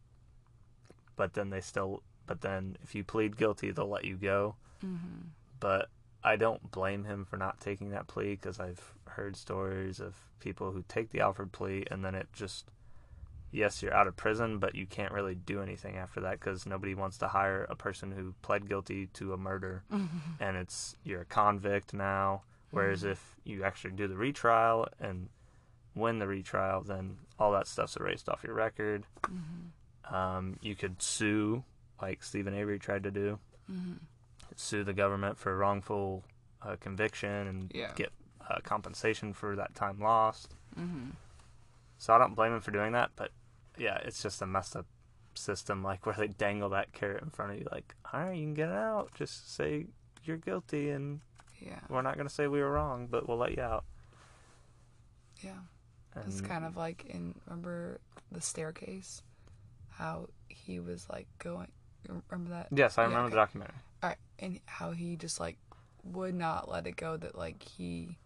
[1.16, 5.28] but then they still, but then if you plead guilty, they'll let you go Mm-hmm.
[5.60, 5.90] but
[6.24, 10.72] I don't blame him for not taking that plea because I've heard stories of people
[10.72, 12.66] who take the Alford plea and then it just,
[13.52, 16.96] yes, you're out of prison, but you can't really do anything after that because nobody
[16.96, 19.84] wants to hire a person who pled guilty to a murder
[20.40, 22.42] and it's you're a convict now.
[22.72, 23.12] Whereas Mhm.
[23.12, 25.28] if you actually do the retrial and
[25.94, 29.04] win the retrial, then all that stuff's erased off your record.
[29.22, 30.14] Mm-hmm.
[30.14, 31.64] Um, you could sue,
[32.00, 33.38] like Steven Avery tried to do,
[33.70, 33.92] Mm-hmm.
[34.56, 36.24] sue the government for wrongful
[36.62, 37.92] uh, conviction and Yeah.
[37.94, 38.10] get
[38.50, 40.54] uh, compensation for that time lost.
[40.78, 41.10] Mm-hmm.
[41.98, 43.30] So I don't blame him for doing that, but
[43.78, 44.86] yeah, it's just a messed up
[45.34, 48.42] system, like where they dangle that carrot in front of you, like, all right, you
[48.44, 49.14] can get out.
[49.14, 49.86] Just say
[50.24, 51.20] you're guilty, and
[51.60, 51.78] Yeah.
[51.88, 53.84] we're not gonna say we were wrong, but we'll let you out.
[55.40, 55.52] Yeah.
[56.26, 59.22] It's um, kind of like in remember the staircase,
[59.90, 61.68] how he was like going.
[62.28, 62.68] Remember that?
[62.72, 63.34] yes, I Yeah, remember okay.
[63.34, 63.76] the documentary.
[64.02, 65.56] All right, and how he just like
[66.04, 68.18] would not let it go that like he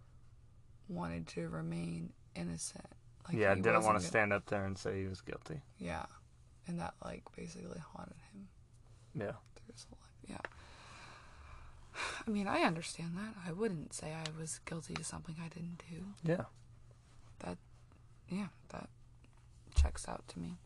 [0.88, 2.86] wanted to remain innocent.
[3.28, 5.60] Like yeah, he didn't want to gonna- stand up there and say he was guilty.
[5.78, 6.06] Yeah,
[6.66, 8.48] and that like basically haunted him
[9.14, 10.30] Yeah, through his whole life.
[10.30, 12.00] Yeah.
[12.26, 13.34] I mean, I understand that.
[13.46, 16.04] I wouldn't say I was guilty of something I didn't do.
[16.24, 16.44] yeah,
[18.28, 18.88] Yeah, that
[19.74, 20.56] checks out to me.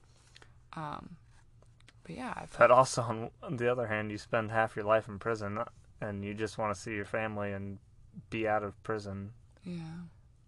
[0.74, 1.16] Um,
[2.04, 5.08] but yeah, I've but also on, on the other hand, you spend half your life
[5.08, 5.58] in prison,
[6.00, 7.78] and you just want to see your family and
[8.30, 9.32] be out of prison.
[9.64, 9.82] yeah,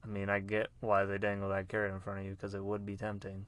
[0.04, 2.64] I mean, I get why they dangle that carrot in front of you because it
[2.64, 3.46] would be tempting.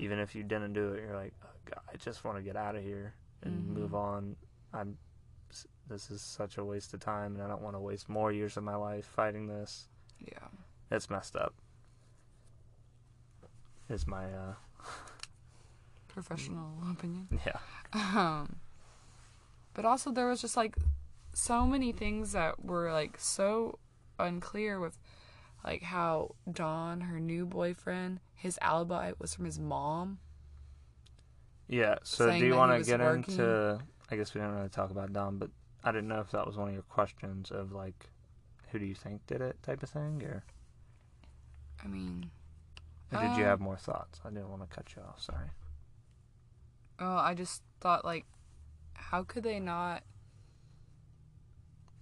[0.00, 2.56] Even if you didn't do it, you're like, oh, God, I just want to get
[2.56, 3.66] out of here and Mhm.
[3.74, 4.36] move on.
[4.72, 4.96] I'm.
[5.88, 8.56] This is such a waste of time, and I don't want to waste more years
[8.58, 9.88] of my life fighting this.
[10.20, 10.48] yeah,
[10.90, 11.54] It's messed up.
[13.88, 14.54] Is my uh
[16.08, 17.28] professional opinion.
[17.46, 17.58] yeah
[17.92, 18.56] Um,
[19.74, 20.76] but also there was just like
[21.32, 23.78] so many things that were like so
[24.18, 24.98] unclear with
[25.64, 30.18] like how Don, her new boyfriend, his alibi was from his mom.
[31.68, 31.96] yeah.
[32.02, 33.34] So do you want to get working.
[33.34, 33.78] into?
[34.10, 35.50] I guess we didn't really talk about Don, but
[35.84, 38.06] I didn't know if that was one of your questions of like,
[38.70, 40.44] who do you think did it type of thing, or,
[41.84, 42.30] I mean,
[43.12, 44.20] or did you Um, have more thoughts?
[44.24, 45.20] I didn't want to cut you off.
[45.20, 45.50] Sorry.
[46.98, 48.26] oh, I just thought like,
[48.94, 50.02] how could they not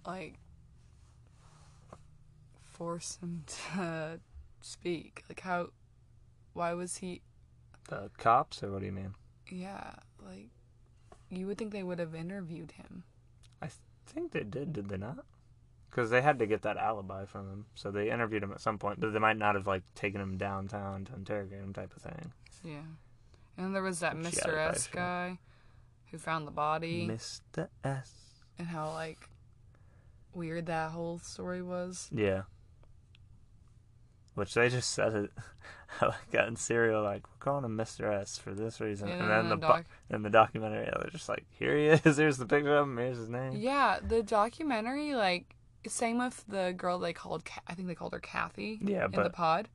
[0.05, 0.39] like
[2.63, 3.43] force him
[3.75, 4.19] to
[4.61, 5.23] speak?
[5.29, 5.69] Like how?
[6.53, 7.21] Why was he?
[7.89, 9.13] The cops, or what do you mean?
[9.49, 9.91] Yeah,
[10.25, 10.49] like
[11.29, 13.03] you would think they would have interviewed him.
[13.61, 13.69] I
[14.05, 15.25] think they did, did they not?
[15.89, 18.77] Because they had to get that alibi from him, so they interviewed him at some
[18.77, 22.01] point, but they might not have like taken him downtown to interrogate him, type of
[22.01, 22.31] thing.
[22.63, 22.81] Yeah.
[23.57, 24.55] And there was that Mr.
[24.55, 25.39] S guy
[26.11, 27.67] who found the body Mr.
[27.83, 28.13] S.
[28.59, 29.29] and how like
[30.33, 32.09] weird that whole story was.
[32.13, 32.43] Yeah.
[34.35, 35.31] Which they just said it
[36.01, 38.13] like got in serial, like we're calling him Mr.
[38.13, 41.27] S for this reason, and then the bu- doc- in the documentary, yeah, they're just
[41.27, 42.17] like, here he is.
[42.17, 42.97] Here's the picture of him.
[42.97, 43.53] Here's his name.
[43.55, 45.55] yeah, the documentary like
[45.89, 47.43] same with the girl they called.
[47.67, 49.69] I think they called her Kathy Yeah, in the pod.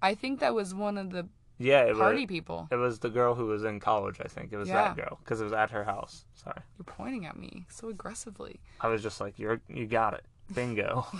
[0.00, 2.68] I think that was one of the yeah, it party was, people.
[2.70, 4.18] it was the girl who was in college.
[4.24, 4.74] I think it was Yeah.
[4.94, 6.24] that girl because it was at her house.
[6.34, 8.60] Sorry, You're pointing at me so aggressively.
[8.80, 11.06] I was just like, you're you got it, bingo.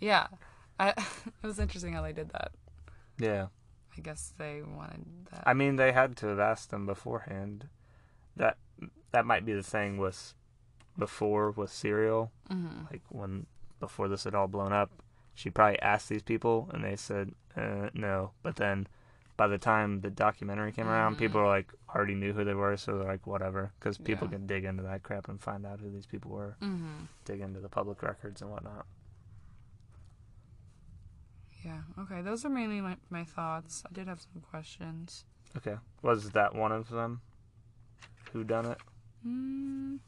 [0.00, 0.28] Yeah.
[0.78, 0.88] I
[1.42, 2.52] it was interesting how they did that.
[3.18, 3.48] yeah,
[3.96, 5.42] I guess they wanted that.
[5.46, 7.68] I mean they had to have asked them beforehand.
[8.36, 8.56] That
[9.12, 10.32] that might be the thing with
[10.98, 12.32] before with serial.
[12.48, 13.46] hmm like when
[13.80, 14.90] before this had all blown up,
[15.34, 18.30] she probably asked these people and they said uh, no.
[18.42, 18.86] But then
[19.36, 21.18] by the time the documentary came around, Mhm.
[21.18, 24.32] people were like already knew who they were, so they're like whatever, because people Yeah.
[24.36, 27.60] can dig into that crap and find out who these people were, hmm dig into
[27.60, 28.86] the public records and whatnot.
[31.64, 31.80] Yeah.
[31.98, 32.22] Okay.
[32.22, 33.82] Those are mainly my, my thoughts.
[33.88, 35.24] I did have some questions.
[35.56, 37.20] Okay, was that one of them?
[38.32, 38.78] Who done it?
[39.26, 39.98] Mm.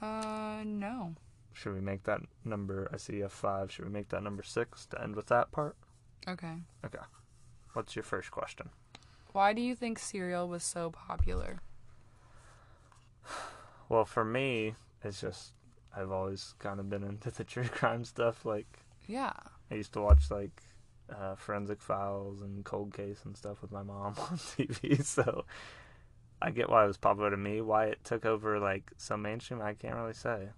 [0.00, 1.14] Uh, no.
[1.52, 2.88] Should we make that number?
[2.92, 3.72] I see a five.
[3.72, 5.76] Should we make that number six to end with that part?
[6.28, 6.54] Okay.
[6.84, 6.98] Okay.
[7.72, 8.68] What's your first question?
[9.32, 11.60] Why do you think Serial was so popular?
[13.88, 15.52] Well, for me, it's just
[15.96, 18.44] I've always kind of been into the true crime stuff.
[18.44, 19.32] Like Yeah.
[19.70, 20.60] I used to watch like
[21.08, 25.04] uh, Forensic Files and Cold Case and stuff with my mom on TV.
[25.04, 25.44] So
[26.40, 27.60] I get why it was popular to me.
[27.60, 30.48] Why it took over like so mainstream, I can't really say.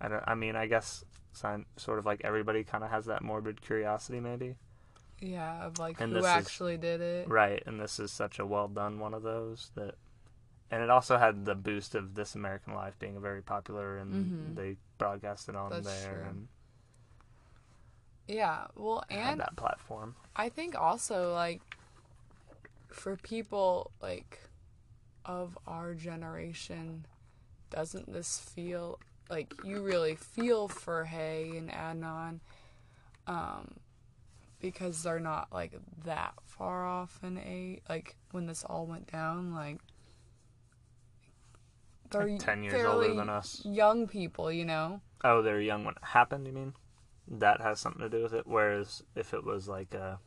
[0.00, 0.22] I don't.
[0.26, 4.20] I mean, I guess sign, sort of like everybody kind of has that morbid curiosity,
[4.20, 4.56] maybe.
[5.20, 7.28] Yeah, of like And who this is- actually did it.
[7.28, 9.96] Right, and this is such a well done one of those that,
[10.70, 14.54] and it also had the boost of This American Life being very popular, and Mhm.
[14.54, 16.28] they broadcast it on That's there true.
[16.28, 16.48] and
[18.28, 18.66] Yeah.
[18.76, 20.14] Well, and that platform.
[20.36, 21.62] I think also like
[22.88, 24.40] for people like
[25.28, 27.06] of our generation,
[27.70, 28.98] doesn't this feel
[29.30, 32.40] like you really feel for Hae and Adnan,
[33.28, 33.74] um,
[34.60, 35.72] because they're not like
[36.04, 37.80] that far off in age.
[37.88, 39.78] Like when this all went down, like
[42.10, 43.64] they're Like 10 years older than us.
[43.64, 45.00] young people, you know.
[45.24, 46.46] Oh, they're young when it happened.
[46.46, 46.74] You mean
[47.28, 48.46] that has something to do with it?
[48.46, 50.20] Whereas if it was like a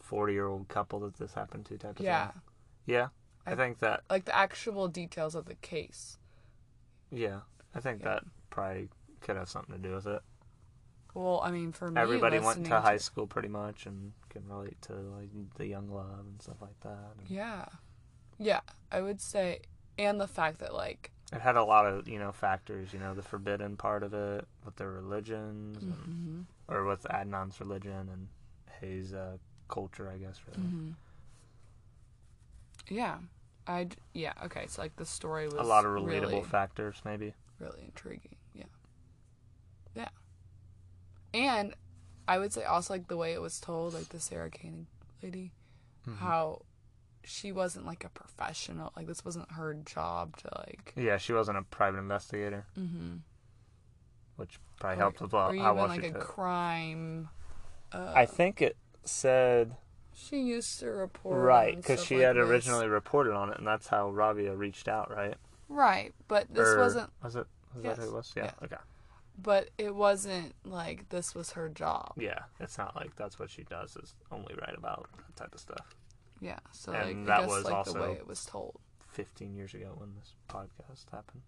[0.00, 2.42] forty-year-old couple that this happened to, type of Yeah, thing.
[2.86, 3.08] Yeah,
[3.46, 4.02] I, I- think that.
[4.10, 6.18] like the actual details of the case.
[7.10, 7.40] Yeah,
[7.74, 8.08] I think Yeah.
[8.14, 8.88] that probably
[9.20, 10.22] could have something to do with it.
[11.14, 14.80] Well, I mean, for me, Everybody went to high school pretty much and can relate
[14.82, 17.14] to like the young love and stuff like that.
[17.18, 17.66] And Yeah,
[18.38, 19.60] yeah, I would say,
[19.98, 22.94] and the fact that like, It had a lot of you know factors.
[22.94, 27.60] You know, the forbidden part of it with their religions, and, mhm, or with Adnan's
[27.60, 28.28] religion and
[28.80, 29.36] his uh,
[29.68, 30.40] culture, I guess.
[30.48, 30.66] Really.
[30.66, 30.94] mhm.
[32.88, 33.18] Yeah,
[33.66, 34.66] I'd yeah okay.
[34.68, 37.34] So like the story was a lot of relatable really, factors, maybe.
[37.58, 38.36] really intriguing.
[38.54, 38.64] Yeah,
[39.94, 40.08] yeah,
[41.34, 41.74] and
[42.28, 44.86] I would say also like the way it was told, like the Sarah Koenig
[45.22, 45.52] lady,
[46.06, 46.16] Mhm.
[46.18, 46.62] how
[47.24, 48.92] she wasn't like a professional.
[48.96, 50.92] Like this wasn't her job to like.
[50.96, 53.16] Yeah, she wasn't a private investigator, Mm-hmm.
[54.36, 56.20] which probably helped with well, or how well like she a did.
[56.20, 57.28] crime.
[57.92, 59.76] Uh, I think it said
[60.14, 62.48] she used to report right because she like had this.
[62.48, 65.34] originally reported on it, and that's how Rabia reached out, right?
[65.68, 67.10] right, but this Or- wasn't.
[67.22, 67.46] Was it?
[67.74, 68.32] Was that who it was?
[68.36, 68.44] Yeah.
[68.44, 68.54] yes.
[68.64, 68.76] Okay.
[69.42, 72.12] But it wasn't like this was her job.
[72.18, 75.60] Yeah, it's not like that's what she does is only write about that type of
[75.60, 75.96] stuff.
[76.40, 78.78] Yeah, so And like that I guess was like also- the way it was told.
[79.08, 81.42] 15 years ago when this podcast happened,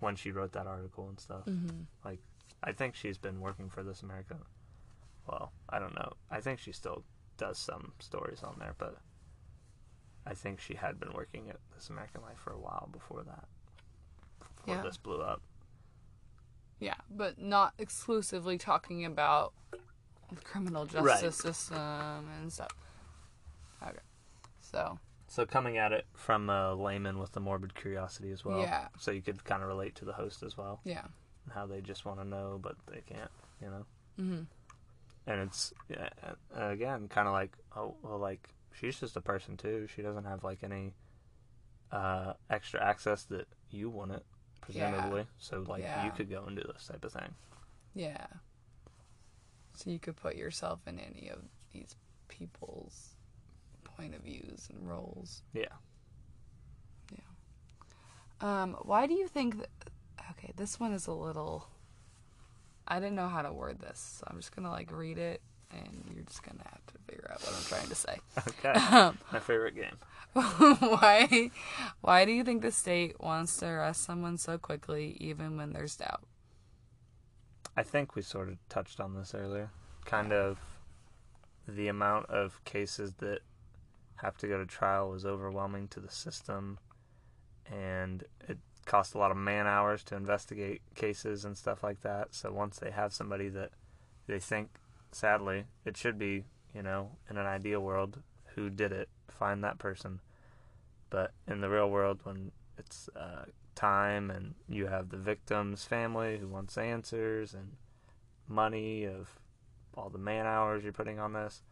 [0.00, 1.44] when she wrote that article and stuff.
[1.46, 2.10] Mm-hmm.
[2.64, 4.36] I think she's been working for This America.
[5.26, 6.12] Well, I don't know.
[6.30, 7.04] I think she still
[7.36, 8.98] does some stories on there, but
[10.26, 13.48] I think she had been working at This American Life for a while before that.
[14.56, 14.82] Before Yeah.
[14.82, 15.42] this blew up.
[16.78, 19.52] Yeah, but not exclusively talking about
[20.30, 21.34] the criminal justice Right.
[21.34, 22.70] system and stuff.
[23.82, 23.98] Okay,
[24.60, 28.60] so So coming at it from a layman with a morbid curiosity as well.
[28.60, 28.88] Yeah.
[28.98, 31.06] So you could kind of relate to the host as well, yeah.
[31.50, 33.86] how they just want to know but they can't, you know.
[34.18, 34.42] Mm-hmm.
[35.26, 35.72] And it's
[36.54, 39.86] again kind of like oh well like she's just a person too.
[39.94, 40.94] She doesn't have like any
[41.92, 44.24] uh, extra access that you wouldn't
[44.60, 45.26] presumably.
[45.38, 46.04] So like Yeah.
[46.04, 47.34] you could go and do this type of thing.
[47.94, 48.26] Yeah.
[49.74, 51.38] So you could put yourself in any of
[51.72, 51.94] these
[52.28, 53.10] people's
[53.84, 55.42] point of views and roles.
[55.52, 55.66] Yeah.
[58.40, 59.68] Um, why do you think that?
[60.32, 61.68] Okay, this one is a little.
[62.92, 66.04] I didn't know how to word this, so I'm just gonna like read it, and
[66.14, 68.18] you're just gonna have to figure out what I'm trying to say.
[68.48, 68.78] Okay.
[68.78, 69.96] Um, My favorite game.
[70.34, 71.50] why?
[72.02, 75.96] Why do you think the state wants to arrest someone so quickly, even when there's
[75.96, 76.22] doubt?
[77.78, 79.70] I think we sort of touched on this earlier.
[80.04, 80.58] Kind of
[81.66, 83.38] the amount of cases that
[84.16, 86.78] have to go to trial is overwhelming to the system,
[87.64, 88.58] and it
[88.92, 92.34] costs a lot of man hours to investigate cases and stuff like that.
[92.34, 93.70] So once they have somebody that
[94.26, 94.68] they think,
[95.12, 98.18] sadly, it should be, you know, in an ideal world,
[98.54, 100.20] who did it, find that person.
[101.08, 106.36] But in the real world, when it's uh, time and you have the victim's family
[106.36, 107.76] who wants answers and
[108.46, 109.38] money of
[109.94, 111.62] all the man hours you're putting on this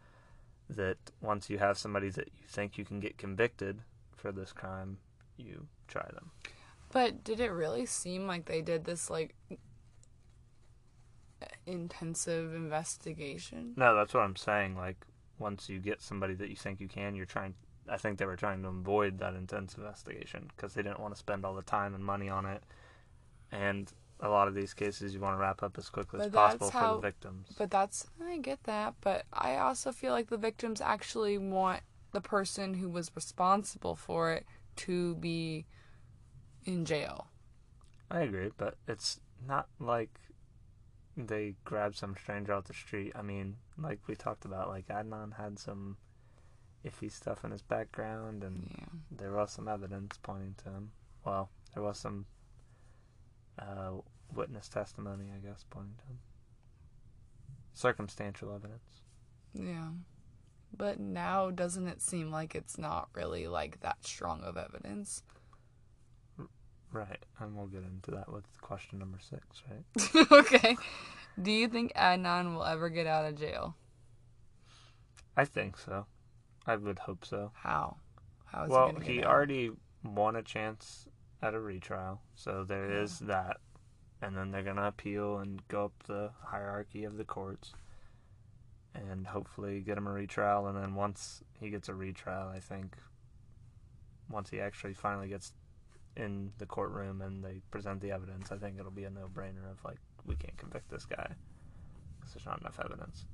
[0.71, 3.81] that once you have somebody that you think you can get convicted
[4.15, 4.97] for this crime
[5.37, 6.31] you try them
[6.91, 9.35] But did it really seem like they did this like
[11.65, 13.73] intensive investigation?
[13.75, 15.05] no that's what i'm saying like
[15.39, 17.53] once you get somebody that you think you can you're trying
[17.89, 21.19] i think they were trying to avoid that intense investigation because they didn't want to
[21.19, 22.63] spend all the time and money on it
[23.51, 26.33] and a lot of these cases you want to wrap up as quickly as But
[26.33, 30.29] that's possible for the victims But that's I get that, but I also feel like
[30.29, 34.45] the victims actually want the person who was responsible for it
[34.77, 35.65] to be
[36.65, 37.27] in jail.
[38.09, 40.19] I agree, but it's not like
[41.17, 43.13] they grabbed some stranger off the street.
[43.15, 45.97] I mean, like we talked about, like Adnan had some
[46.85, 48.85] iffy stuff in his background, and Yeah.
[49.11, 50.91] there was some evidence pointing to him.
[51.25, 52.25] Well, there was some
[53.59, 53.91] uh,
[54.33, 56.19] witness testimony, I guess, pointing to him.
[57.73, 59.01] Circumstantial evidence.
[59.53, 59.89] Yeah.
[60.75, 65.23] But now doesn't it seem like it's not really like that strong of evidence?
[66.91, 70.31] Right, and we'll get into that with question number six, right?
[70.31, 70.75] okay.
[71.41, 73.75] Do you think Adnan will ever get out of jail?
[75.37, 76.05] I think so.
[76.67, 77.51] I would hope so.
[77.55, 77.97] How?
[78.45, 79.71] How is well, he he already
[80.03, 81.07] won a chance
[81.41, 83.57] at a retrial, so there is that,
[84.21, 87.73] and then they're gonna appeal and go up the hierarchy of the courts,
[88.93, 90.67] and hopefully get him a retrial.
[90.67, 92.97] And then once he gets a retrial, I think
[94.29, 95.53] once he actually finally gets
[96.17, 99.83] in the courtroom and they present the evidence, I think it'll be a no-brainer of
[99.83, 101.27] like we can't convict this guy
[102.19, 103.25] because there's not enough evidence.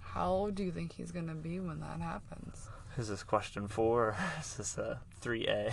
[0.00, 2.68] How old do you think he's gonna be when that happens?
[2.98, 4.00] Is this question four?
[4.08, 5.72] Or is this a three A?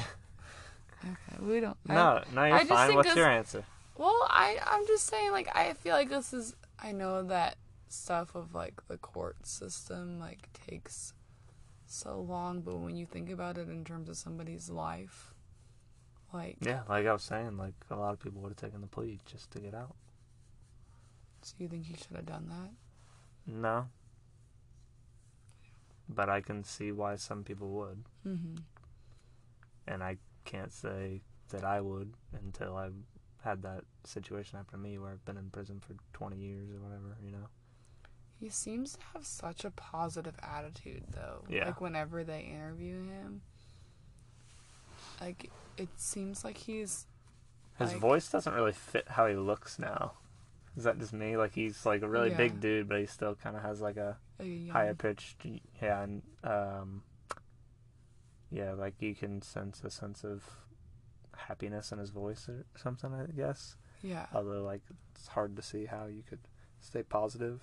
[1.03, 1.77] Okay, we don't.
[1.87, 2.87] I- No, no, you're I just fine.
[2.87, 3.63] think What's this- your answer?
[3.97, 7.57] Well, I I'm just saying like I feel like this is I know that
[7.89, 11.13] stuff of like the court system like takes
[11.87, 15.33] so long, but when you think about it in terms of somebody's life,
[16.37, 18.87] like Yeah, like I was saying, like a lot of people would have taken the
[18.87, 19.95] plea just to get out.
[21.41, 22.71] so you think he should have done that?
[23.51, 23.87] No.
[26.09, 28.03] But I can see why some people would.
[28.25, 28.55] Mm-hmm.
[29.87, 32.95] And I can't say that I would until I've
[33.43, 36.79] had that situation happen to me where I've been in prison for 20 years or
[36.81, 37.47] whatever, you know?
[38.39, 41.43] He seems to have such a positive attitude though.
[41.49, 41.65] Yeah.
[41.65, 43.41] Like whenever they interview him.
[45.21, 47.05] Like it seems like he's
[47.79, 50.13] His Like- voice doesn't really fit how he looks now.
[50.75, 51.37] Is that just me?
[51.37, 52.37] Like he's like a really Yeah.
[52.37, 55.45] big dude, but he still kind of has like a a young, higher pitched,
[55.81, 57.03] yeah, and um,
[58.51, 60.43] yeah, like you can sense a sense of
[61.35, 63.13] happiness in his voice or something.
[63.13, 63.75] I guess.
[64.03, 64.27] Yeah.
[64.33, 64.81] Although, like,
[65.15, 66.47] it's hard to see how you could
[66.79, 67.61] stay positive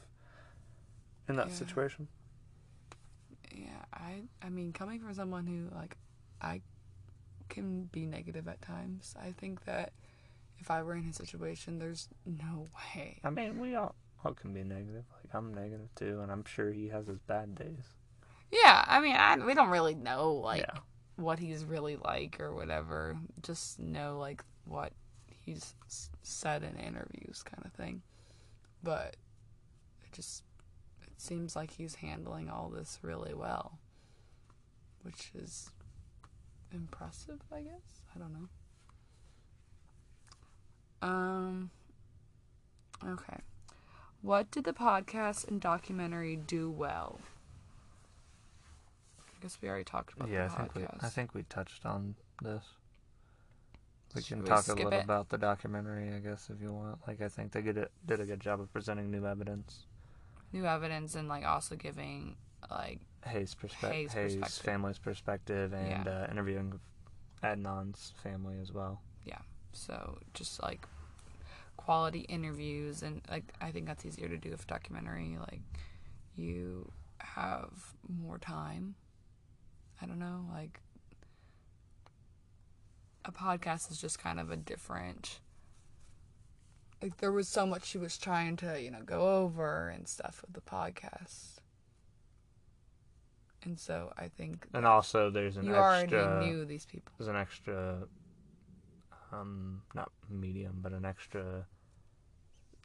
[1.29, 1.55] in that Yeah.
[1.55, 2.09] situation.
[3.53, 5.97] Yeah, I I mean coming from someone who like
[6.41, 6.61] I
[7.49, 9.15] can be negative at times.
[9.21, 9.93] I think that
[10.59, 13.19] if I were in his situation, there's no way.
[13.25, 15.05] I mean, we all, all can be negative.
[15.13, 17.85] Like, I'm negative too, and I'm sure he has his bad days.
[18.51, 20.81] Yeah, I mean, I, we don't really know like yeah.
[21.17, 23.17] what he's really like or whatever.
[23.43, 24.93] Just know like what
[25.45, 25.75] he's
[26.23, 28.03] said in interviews, kind of thing.
[28.83, 29.17] But
[30.05, 30.45] it just
[31.03, 33.79] it seems like he's handling all this really well,
[35.03, 35.71] which is
[36.75, 38.03] impressive, I guess.
[38.15, 38.49] I don't know.
[41.09, 41.71] Um.
[43.07, 43.39] Okay.
[44.23, 47.21] What did the podcast and documentary do well?
[49.39, 50.87] I guess we already talked about Yeah, I the think we.
[51.01, 52.65] I think we touched on this.
[54.15, 55.05] We Should can we talk a little it?
[55.05, 56.99] about the documentary, I guess, if you want.
[57.07, 59.87] Like, I think they did a, did a good job of presenting new evidence.
[60.53, 62.37] new evidence and like also giving
[62.71, 64.65] like Hae's perspe- Hae's Hae's perspective.
[64.65, 66.13] family's perspective and Yeah.
[66.13, 66.79] uh, interviewing
[67.43, 69.01] Adnan's family as well.
[69.25, 69.39] Yeah.
[69.73, 70.87] So just like
[71.77, 75.61] quality interviews and like I think that's easier to do with documentary like
[76.37, 77.71] you have
[78.09, 78.95] more time
[80.01, 80.81] I don't know like
[83.25, 85.41] a podcast is just kind of a different
[87.03, 90.43] like there was so much she was trying to you know go over and stuff
[90.43, 91.54] with the podcast
[93.65, 96.23] and so I think And also, there's an you extra.
[96.23, 98.07] already knew these people There's an extra,
[99.33, 101.67] um, not medium, but an extra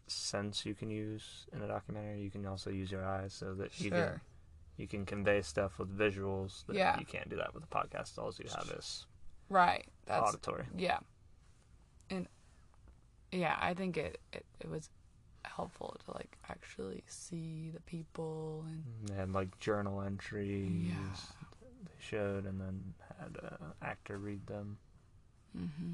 [0.08, 2.22] sense you can use in a documentary.
[2.22, 4.22] You can also use your eyes so that you can sure
[4.78, 6.98] you can convey stuff with visuals that Yeah.
[7.00, 8.18] you can't do that with a podcast.
[8.18, 9.06] All you have is
[9.50, 10.66] right that's auditory.
[10.76, 11.00] Yeah.
[12.10, 12.28] And
[13.32, 14.90] yeah, I think it, it, it was
[15.56, 20.94] helpful to like actually see the people and They had like journal entries Yeah.
[21.86, 24.78] they showed, and then had an actor read them.
[25.58, 25.94] mm-hmm.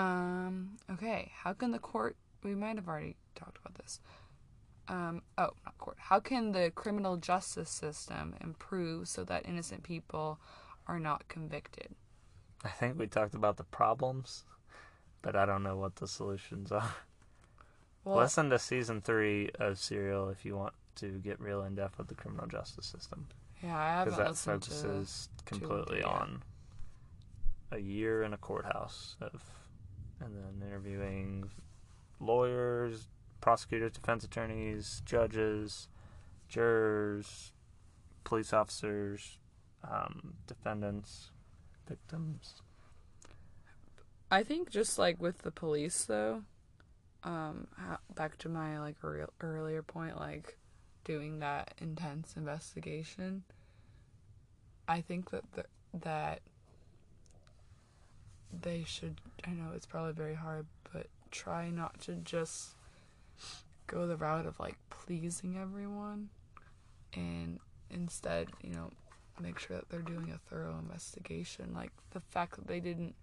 [0.00, 4.00] Um okay, how can the court we might have already talked about this.
[4.88, 5.96] Um oh, not court.
[5.98, 10.40] How can the criminal justice system improve so that innocent people
[10.86, 11.94] are not convicted?
[12.64, 14.44] I think we talked about the problems,
[15.20, 16.94] but I don't know what the solutions are.
[18.04, 21.98] Well, Listen to season three of Serial if you want to get real in depth
[21.98, 23.26] with the criminal justice system,
[23.62, 26.06] yeah, I haven't that listened to focuses and completely yet.
[26.06, 26.42] on
[27.70, 29.42] a year in a courthouse of,
[30.20, 31.50] and then interviewing
[32.20, 33.06] lawyers,
[33.40, 35.88] prosecutors, defense attorneys, judges,
[36.48, 37.52] jurors,
[38.24, 39.38] police officers,
[39.88, 41.30] um, defendants,
[41.88, 42.62] victims.
[44.30, 46.42] I think just like with the police though,
[47.24, 50.56] um, ha- back to my like real earlier point, like
[51.04, 53.44] doing that intense investigation.
[54.88, 55.64] I think that the,
[56.00, 56.40] that
[58.52, 59.20] they should.
[59.46, 62.76] I know it's probably very hard, but try not to just
[63.86, 66.28] go the route of like pleasing everyone,
[67.14, 67.58] and
[67.90, 68.90] instead, you know,
[69.40, 71.72] make sure that they're doing a thorough investigation.
[71.74, 73.14] Like the fact that they didn't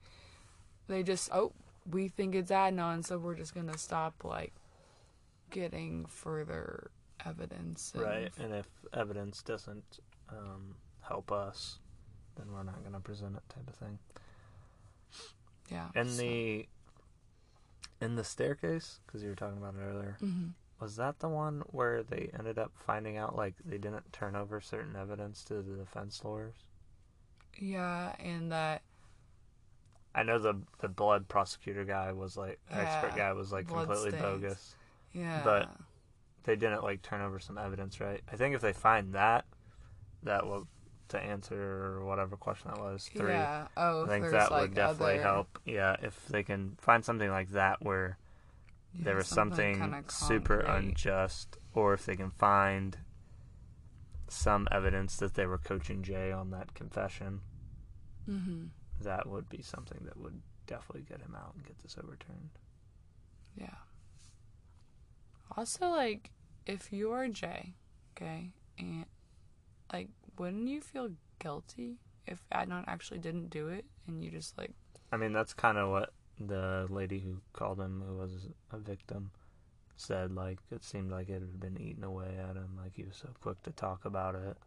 [0.90, 1.54] they just oh
[1.92, 4.54] we think it's Adnan, so we're just gonna stop like
[5.50, 6.92] getting further
[7.26, 7.92] evidence.
[7.94, 11.80] and- Right, and if evidence doesn't um, help us,
[12.36, 13.98] then we're not going to present it, type of thing.
[15.70, 15.90] Yeah.
[15.96, 16.68] In so- the
[18.02, 20.54] in the staircase, because you were talking about it earlier, Mhm.
[20.80, 24.62] was that the one where they ended up finding out like they didn't turn over
[24.62, 26.64] certain evidence to the defense lawyers?
[27.58, 28.84] Yeah, and that
[30.20, 34.22] I know the the blood prosecutor guy was like expert guy was like completely stains.
[34.22, 34.76] bogus.
[35.14, 35.42] yeah.
[35.44, 35.70] But-
[36.44, 38.22] They didn't like turn over some evidence, right?
[38.32, 39.46] I think if they find that,
[40.24, 40.68] that will
[41.10, 43.32] to answer whatever question that was three.
[43.34, 43.68] Yeah.
[43.78, 45.60] Oh, I think that like, would definitely other- help.
[45.66, 48.18] Yeah, if they can find something like that where
[48.94, 52.98] yeah, there was something, kinda super unjust, or if they can find
[54.28, 57.42] some evidence that they were coaching Jay on that confession,
[58.28, 58.70] Mhm.
[59.04, 62.50] That would be something that would definitely get him out and get this overturned.
[63.56, 63.76] Yeah.
[65.58, 66.32] Also, like,
[66.66, 67.74] if you are Jay,
[68.16, 69.06] okay, and
[69.92, 71.98] like, wouldn't you feel guilty
[72.28, 74.72] if Adnan actually didn't do it and you just like,
[75.12, 79.32] I mean, that's kind of what the lady who called him, who was a victim,
[79.98, 80.32] said.
[80.32, 82.78] Like, it seemed like it had been eaten away at him.
[82.82, 84.58] Like, he was so quick to talk about it.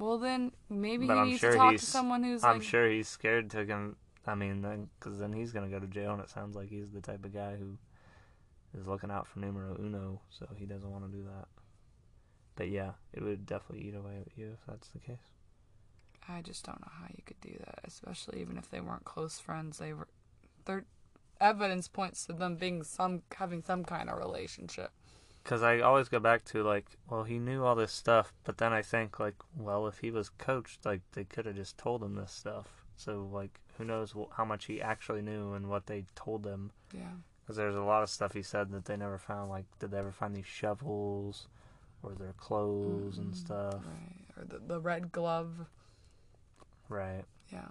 [0.00, 2.62] Well, then maybe But he I'm needs sure to talk to someone who's I'm like,
[2.66, 3.96] sure he's scared to come.
[4.26, 6.90] I mean, then because then he's gonna go to jail, and it sounds like he's
[6.90, 7.78] the type of guy who
[8.78, 11.48] is looking out for numero uno, so he doesn't want to do that.
[12.56, 15.32] But yeah, it would definitely eat away at you if that's the case.
[16.28, 19.38] I just don't know how you could do that, especially even if they weren't close
[19.38, 19.78] friends.
[19.78, 20.08] They were,
[20.64, 20.84] their
[21.40, 24.92] evidence points to them being some having some kind of relationship.
[25.42, 28.72] Because I always go back to like, well, he knew all this stuff, but then
[28.72, 32.14] I think like, well, if he was coached, like they could have just told him
[32.14, 32.84] this stuff.
[32.96, 36.72] So like, who knows wh- how much he actually knew and what they told him?
[36.92, 37.12] Yeah.
[37.42, 39.50] Because there's a lot of stuff he said that they never found.
[39.50, 41.48] Like, did they ever find these shovels
[42.02, 43.36] or their clothes and Mhm.
[43.36, 43.82] stuff?
[43.84, 44.26] Right.
[44.36, 45.66] Or the the red glove.
[46.88, 47.24] Right.
[47.50, 47.68] Yeah.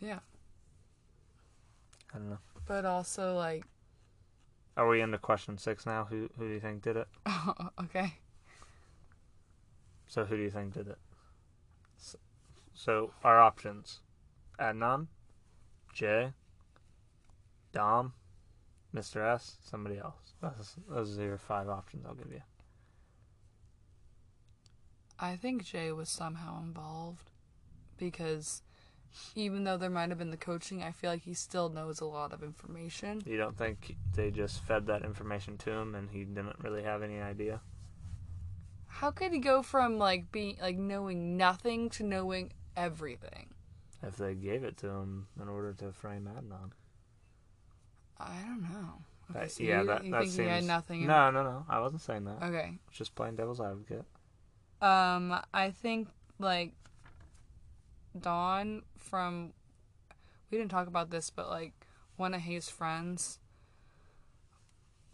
[0.00, 0.18] Yeah.
[2.12, 2.38] I don't know.
[2.66, 3.64] But also like
[4.76, 6.04] Are we into question six now?
[6.04, 7.08] Who who do you think did it?
[7.80, 8.14] okay.
[10.06, 10.98] So who do you think did it?
[11.96, 12.18] So,
[12.74, 14.00] so our options:
[14.60, 15.06] Adnan,
[15.94, 16.32] Jay,
[17.72, 18.12] Don,
[18.94, 19.24] Mr.
[19.24, 20.34] S, somebody else.
[20.40, 22.04] Those, those are your five options.
[22.06, 22.42] I'll give you.
[25.18, 27.30] I think Jay was somehow involved
[27.96, 28.62] because
[29.34, 32.04] even though there might have been the coaching, I feel like he still knows a
[32.06, 33.22] lot of information.
[33.26, 37.02] You don't think they just fed that information to him and he didn't really have
[37.02, 37.60] any idea?
[38.86, 43.48] How could he go from like being like knowing nothing to knowing everything?
[44.02, 46.70] If they gave it to him in order to frame Adnan.
[48.18, 49.02] I don't know.
[49.30, 50.46] Okay, That- so yeah, you, that, you that think seems.
[50.48, 51.00] he had nothing?
[51.02, 51.64] in- No, no, no.
[51.68, 52.42] I wasn't saying that.
[52.42, 52.78] Okay.
[52.90, 54.04] Just playing devil's advocate.
[54.80, 56.08] Um, I think
[56.38, 56.72] like
[58.16, 59.52] Don from
[60.50, 61.72] we didn't talk about this, but like
[62.16, 63.38] one of his friends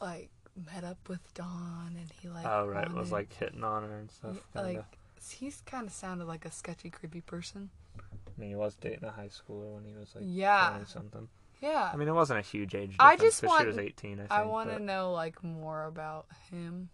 [0.01, 2.93] like met up with Don and he like oh, right.
[2.93, 4.37] Was like hitting on her and stuff.
[4.53, 4.69] Kinda.
[4.69, 4.85] like
[5.31, 7.71] he's kind of sounded like a sketchy, creepy person.
[7.99, 10.71] I mean, he was dating a high schooler when he was like Yeah.
[10.71, 11.29] 20 something.
[11.61, 12.99] Yeah, I mean, it wasn't a huge age difference.
[12.99, 14.33] I just want- she was 18, I think.
[14.33, 16.91] I want to but know like more about him.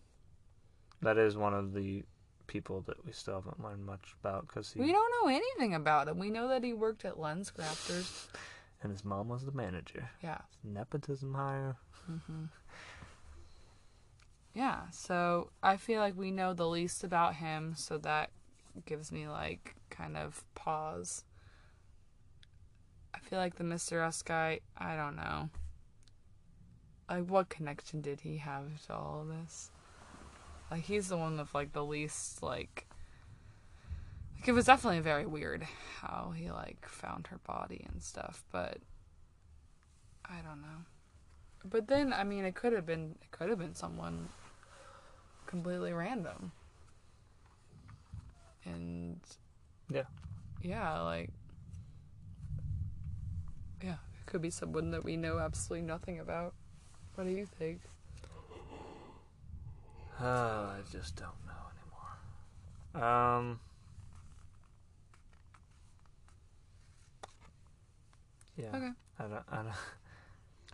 [1.00, 2.04] That is one of the
[2.48, 6.18] people that we still haven't learned much about because We don't know anything about him.
[6.18, 8.26] We know that he worked at LensCrafters.
[8.82, 10.10] and his mom was the manager.
[10.20, 10.38] Yeah.
[10.64, 11.76] Nepotism hire.
[12.06, 12.46] hmm
[14.54, 18.30] Yeah, so I feel like we know the least about him, so that
[18.84, 21.24] gives me like kind of pause.
[23.14, 24.04] I feel like the Mr.
[24.06, 25.50] S guy, I don't know.
[27.10, 29.70] Like, what connection did he have to all of this?
[30.70, 32.86] Like, he's the one with like the least like.
[34.36, 35.66] Like, it was definitely very weird
[36.00, 38.78] how he like found her body and stuff, but
[40.24, 40.84] I don't know.
[41.64, 44.28] But then, I mean, it could have been it could have been someone
[45.46, 46.52] completely random.
[48.64, 49.20] And
[49.88, 50.04] Yeah.
[50.62, 51.30] yeah, like
[53.82, 56.54] yeah, it could be someone that we know absolutely nothing about.
[57.14, 57.80] What do you think?
[60.20, 61.52] Oh, I just don't know
[62.94, 63.08] anymore.
[63.08, 63.60] Um.
[68.56, 68.66] Yeah.
[68.74, 68.90] Okay.
[69.18, 69.42] I don't.
[69.50, 69.74] I don't.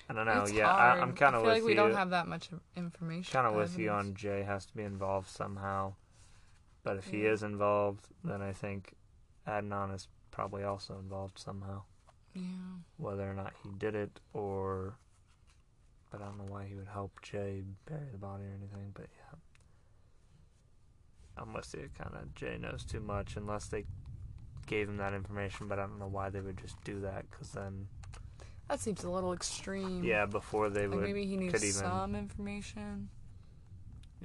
[0.09, 0.42] I don't know.
[0.42, 0.99] It's yeah, hard.
[0.99, 3.32] I, I'm kind of feel with like we don't have that much information.
[3.32, 5.95] kind of with you on Jay has to be involved somehow.
[6.82, 8.92] But if he is involved, then I think
[9.49, 11.82] Adnan is probably also involved somehow.
[12.34, 12.42] Yeah.
[12.99, 14.95] Whether or not he did it or.
[16.15, 19.07] But I don't know why he would help Jay bury the body or anything, but
[19.17, 19.35] yeah.
[21.53, 21.89] With you.
[21.99, 23.85] Kind of Jay knows too much unless they
[24.67, 27.29] gave him that information, but I don't know why they would just do that.
[27.29, 27.89] Because then,
[28.69, 30.05] That seems a little extreme.
[30.05, 33.09] yeah, before they Like would, maybe he knew could even- some information.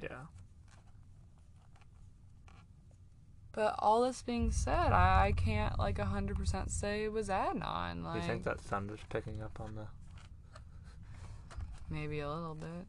[0.00, 0.26] yeah,
[3.52, 8.04] But all this being said, I, I can't like hundred percent say it was Adnan.
[8.04, 9.88] Like you think that thunder's picking up on the?
[11.90, 12.86] Maybe a little bit.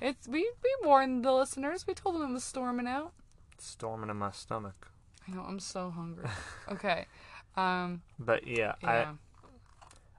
[0.00, 1.86] It's we we warned the listeners.
[1.86, 3.12] We told them it was storming out.
[3.58, 4.88] storming in my stomach.
[5.28, 6.24] I know I'm so hungry.
[6.72, 7.06] okay.
[7.56, 9.12] Um But yeah, yeah.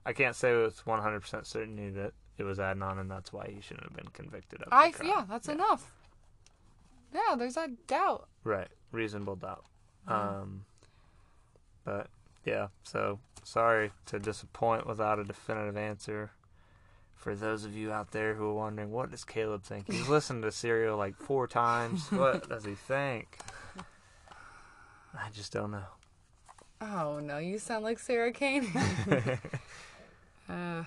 [0.04, 3.60] I I can't say with 100% certainty that it was Adnan and that's why he
[3.60, 5.54] shouldn't have been convicted of I, yeah, that's Yeah.
[5.54, 5.92] enough.
[7.14, 8.26] Yeah, there's that doubt.
[8.42, 9.64] Right, reasonable doubt.
[10.08, 10.28] Yeah.
[10.40, 10.64] Um,
[11.84, 12.08] but
[12.44, 16.30] yeah, so sorry to disappoint without a definitive answer.
[17.22, 19.86] For those of you out there who are wondering, what does Caleb think?
[19.88, 22.10] He's listened to Serial like four times.
[22.10, 23.38] What does he think?
[25.14, 25.84] I just don't know.
[26.80, 28.74] Oh no, you sound like Sarah Koenig.
[30.48, 30.82] uh,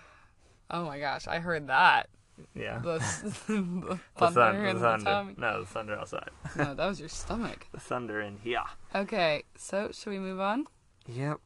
[0.69, 2.09] oh my gosh, I heard that.
[2.53, 2.79] Yeah.
[2.79, 2.97] The,
[3.47, 5.05] the The, thunder thun- the the thunder.
[5.05, 5.33] tummy.
[5.37, 6.31] No, the thunder outside.
[6.57, 7.67] No, that was your stomach.
[7.71, 8.59] The thunder in here.
[8.93, 10.65] Okay, so should we move on?
[11.07, 11.37] Yep.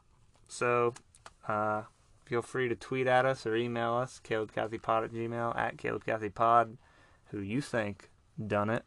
[0.47, 0.95] So,
[1.47, 1.83] uh,
[2.29, 6.75] feel free to tweet at us or email us, CalebCathyPod at gmail, at CalebCathyPod,
[7.31, 8.11] who you think
[8.45, 8.85] done it.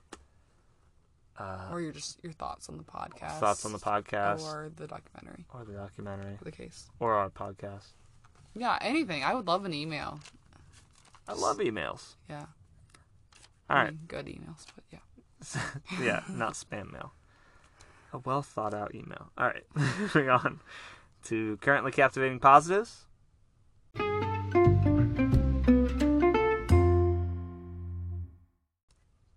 [1.36, 3.40] Uh, Or your just your thoughts on the podcast.
[3.40, 6.88] thoughts on the podcast, or, or the documentary, Or the documentary, for the case.
[7.00, 7.88] or our podcast.
[8.54, 9.24] Yeah, anything.
[9.24, 10.20] I would love an email.
[11.26, 12.14] I love emails.
[12.28, 12.44] Yeah.
[13.70, 14.08] All I right.
[14.08, 15.62] good emails, but yeah.
[16.00, 17.12] yeah, not spam mail.
[18.12, 19.30] A well thought out email.
[19.36, 19.64] All right,
[19.98, 20.60] moving on
[21.24, 23.06] to currently captivating positives.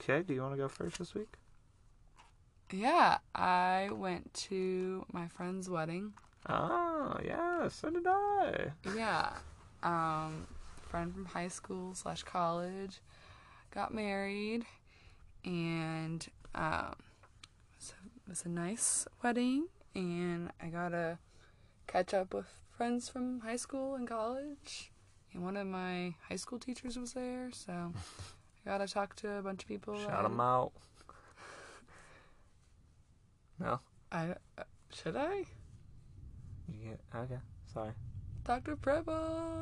[0.07, 1.33] Okay, do you want to go first this week?
[2.71, 6.13] Yeah, I went to my friend's wedding.
[6.47, 8.67] Oh, yeah, so did I.
[8.95, 9.31] Yeah.
[9.81, 10.45] Um,
[10.89, 12.99] friend from high school slash college
[13.73, 14.65] got married,
[15.43, 16.93] and um,
[17.41, 21.17] it was a, it was a nice wedding, and I got to
[21.87, 22.45] catch up with
[22.77, 24.91] friends from high school and college,
[25.33, 27.91] and one of my high school teachers was there, so
[28.65, 29.97] I got to talk to a bunch of people.
[29.99, 30.71] Shout them out.
[33.59, 33.79] No?
[34.11, 35.45] I uh, should I?
[36.67, 37.39] You get, okay,
[37.71, 37.91] sorry.
[38.43, 38.75] Dr.
[38.75, 39.13] Preble.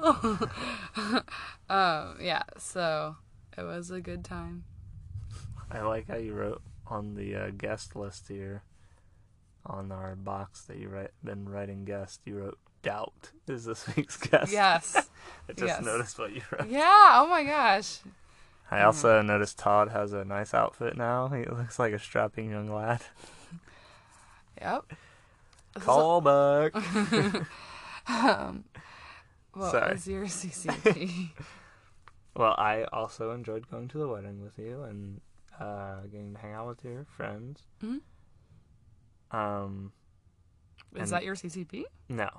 [1.70, 3.16] um, yeah, so
[3.58, 4.64] it was a good time.
[5.72, 8.64] I like how you wrote on the uh, guest list here,
[9.66, 14.18] on our box that you write, been writing guest, you wrote doubt is this week's
[14.30, 14.52] guest.
[14.52, 14.96] Yes.
[15.50, 15.82] I just yes.
[15.84, 16.70] noticed what you wrote.
[16.70, 18.00] yeah, oh my gosh.
[18.80, 21.28] I also noticed Todd has a nice outfit now.
[21.30, 23.02] He looks like a strapping young lad.
[24.62, 24.94] Yep.
[25.80, 26.74] Call back.
[28.06, 28.66] Um,
[29.54, 29.94] what Sorry.
[29.94, 31.30] was your CCP?
[32.36, 35.22] well, I also enjoyed going to the wedding with you and
[35.58, 37.62] uh, getting to hang out with your friends.
[37.82, 38.02] Mhm.
[39.32, 39.94] Um,
[40.96, 41.86] Is that your CCP?
[42.10, 42.30] no,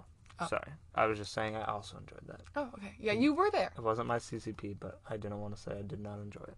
[0.41, 0.47] Oh.
[0.47, 0.73] sorry.
[0.95, 2.41] I was just saying I also enjoyed that.
[2.57, 2.95] Oh, okay.
[2.99, 3.73] Yeah, you were there.
[3.77, 6.57] It wasn't my CCP, but I didn't want to say I did not enjoy it.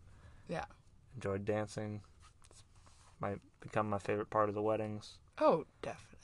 [0.48, 0.64] Yeah.
[1.14, 2.00] Enjoyed dancing.
[2.50, 2.62] It's
[3.20, 5.18] might become my favorite part of the weddings.
[5.38, 6.16] Oh, definitely.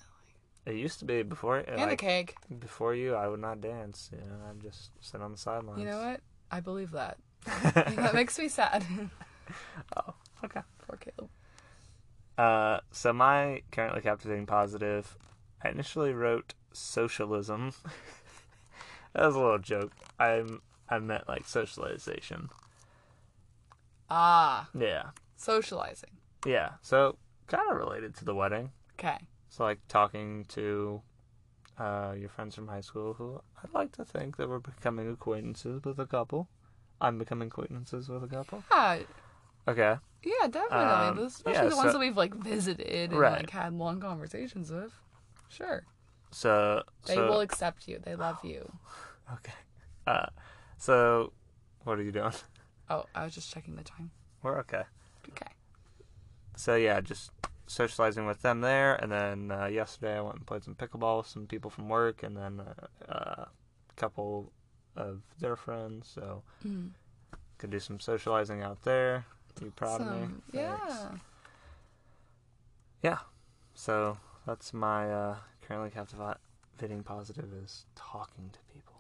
[0.65, 1.59] It used to be before.
[1.59, 2.37] And like, a cake.
[2.61, 4.11] Before you, I would not dance.
[4.13, 5.81] You know, I'd just sit on the sidelines.
[5.81, 6.21] You know what?
[6.51, 7.19] I believe that.
[7.75, 8.85] that makes me sad.
[9.97, 10.61] oh, okay.
[10.87, 11.31] Poor Caleb.
[12.39, 15.17] Uh, so my currently captivating positive,
[15.63, 17.73] I initially wrote socialism.
[19.15, 19.93] that was a little joke.
[20.19, 22.49] I'm I meant like socialization.
[24.11, 26.11] Ah, Yeah, socializing.
[26.47, 26.73] yeah.
[26.83, 27.17] So
[27.47, 28.71] kind of related to the wedding.
[28.99, 29.19] Okay.
[29.49, 31.03] So like talking to
[31.79, 35.83] uh, your friends from high school, who I'd like to think that we're becoming acquaintances
[35.85, 36.49] with a couple.
[37.01, 38.63] I'm becoming acquaintances with a couple.
[38.71, 38.99] Yeah,
[39.67, 39.97] Okay.
[40.25, 40.77] yeah, definitely.
[40.79, 43.39] Um, Especially yeah, the ones so- that we've like visited and Right.
[43.41, 44.93] like had long conversations with.
[45.49, 45.85] Sure.
[46.33, 48.01] So They so will accept you.
[48.03, 48.73] They love you.
[49.35, 49.53] okay.
[50.07, 50.27] Uh,
[50.79, 51.33] so
[51.85, 52.33] what are you doing?
[52.91, 54.11] Oh, I was just checking the time.
[54.43, 54.83] We're okay.
[55.31, 55.47] Okay.
[56.57, 57.31] So yeah, just
[57.67, 61.27] socializing with them there, and then uh, yesterday I went and played some pickleball with
[61.29, 64.53] some people from work, and then uh, uh, a couple
[64.97, 66.11] of their friends.
[66.13, 66.91] So Mm.
[67.59, 69.25] could do some socializing out there.
[69.61, 70.23] You proud of me?
[70.23, 70.43] Awesome.
[70.53, 71.09] Yeah.
[73.03, 73.19] Yeah.
[73.75, 75.37] So that's my uh,
[75.73, 78.95] currently captivating positive is talking to people.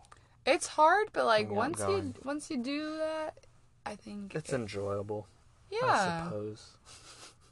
[0.46, 3.34] It's hard, but like once you once you do that,
[3.84, 5.26] I think It's it- enjoyable.
[5.70, 5.78] Yeah.
[5.82, 6.66] I yeah, suppose.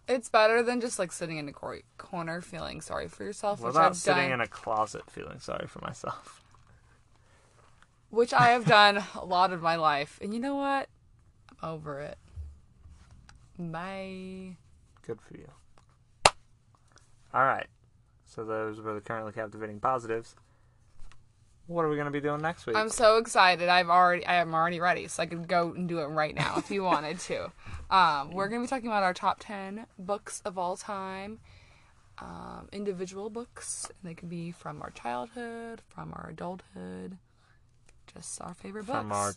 [0.08, 3.68] It's better than just like sitting in a cor- corner feeling sorry for yourself, What
[3.68, 4.32] which about I've sitting done.
[4.32, 6.42] in a closet feeling sorry for myself?
[8.10, 10.18] which I have done a lot of my life.
[10.22, 10.88] And you know what?
[11.62, 12.18] I'm over it.
[13.58, 14.56] Bye.
[15.06, 15.48] Good for you.
[17.32, 17.66] All right.
[18.30, 20.36] So those were the currently captivating positives.
[21.66, 22.76] What are we going to be doing next week?
[22.76, 23.68] I'm so excited.
[23.68, 26.54] I've already I am already ready, so I could go and do it right now
[26.56, 27.52] if you wanted to.
[27.90, 31.40] Um, we're gonna be talking about our top ten books of all time.
[32.18, 33.90] Um, individual books.
[34.04, 37.18] They could be from our childhood, from our adulthood,
[38.14, 38.96] just our favorite books.
[38.96, 39.32] from our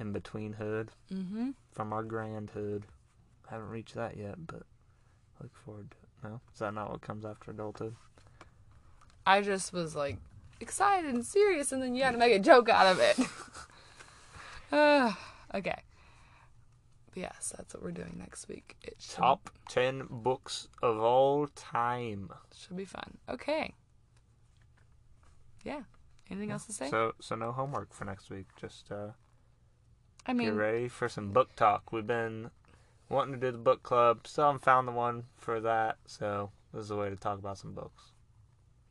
[0.00, 1.50] in between hood, mm-hmm.
[1.70, 2.86] from our grand hood.
[3.48, 4.64] Haven't reached that yet, but
[5.40, 6.28] look forward to it.
[6.28, 7.94] No, is that not what comes after adulthood?
[9.26, 10.18] I just was like
[10.60, 13.18] excited and serious, and then you had to make a joke out of it.
[14.72, 15.12] uh,
[15.54, 15.82] okay.
[17.10, 18.76] But yes, that's what we're doing next week.
[18.82, 22.30] It should, Top ten books of all time.
[22.56, 23.18] should be fun.
[23.28, 23.74] Okay.
[25.64, 25.82] Yeah.
[26.30, 26.88] Anything else to say?
[26.88, 28.46] So, so no homework for next week.
[28.58, 29.08] Just uh,
[30.26, 31.92] I get mean, ready for some book talk.
[31.92, 32.50] We've been
[33.10, 34.26] wanting to do the book club.
[34.26, 35.98] Still haven't found the one for that.
[36.06, 38.11] So this is a way to talk about some books.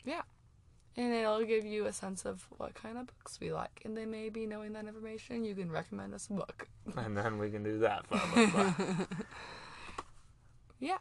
[0.06, 4.12] And it'll give you a sense of what kind of books we like, and then
[4.12, 6.68] maybe knowing that information, you can recommend us a book.
[6.98, 9.08] and then we can do that for book.
[10.80, 10.98] Yeah.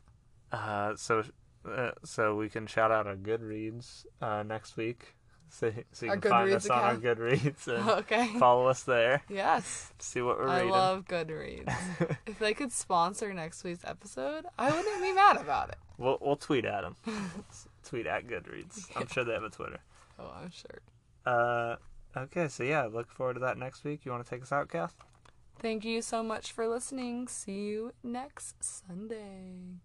[0.53, 1.25] Uh, so,
[1.67, 5.17] uh, so we can shout out our Goodreads uh, next week.
[5.49, 7.03] So, so you Our can find us on our account?
[7.19, 8.27] Goodreads and Okay.
[8.39, 9.23] follow us there.
[9.29, 9.93] Yes.
[9.99, 10.73] See what we're I reading.
[10.75, 12.17] I love Goodreads.
[12.27, 15.77] if they could sponsor next week's episode, I wouldn't be mad about it.
[15.99, 16.97] We'll we'll tweet at them.
[17.85, 18.87] Tweet at Goodreads.
[18.97, 19.81] I'm sure they have a Twitter.
[20.23, 20.81] Oh, I'm sure.
[21.25, 21.77] Uh,
[22.15, 24.05] okay, so yeah, look forward to that next week.
[24.05, 24.95] You want to take us out, Kath?
[25.59, 27.27] Thank you so much for listening.
[27.27, 29.81] See you next Sunday.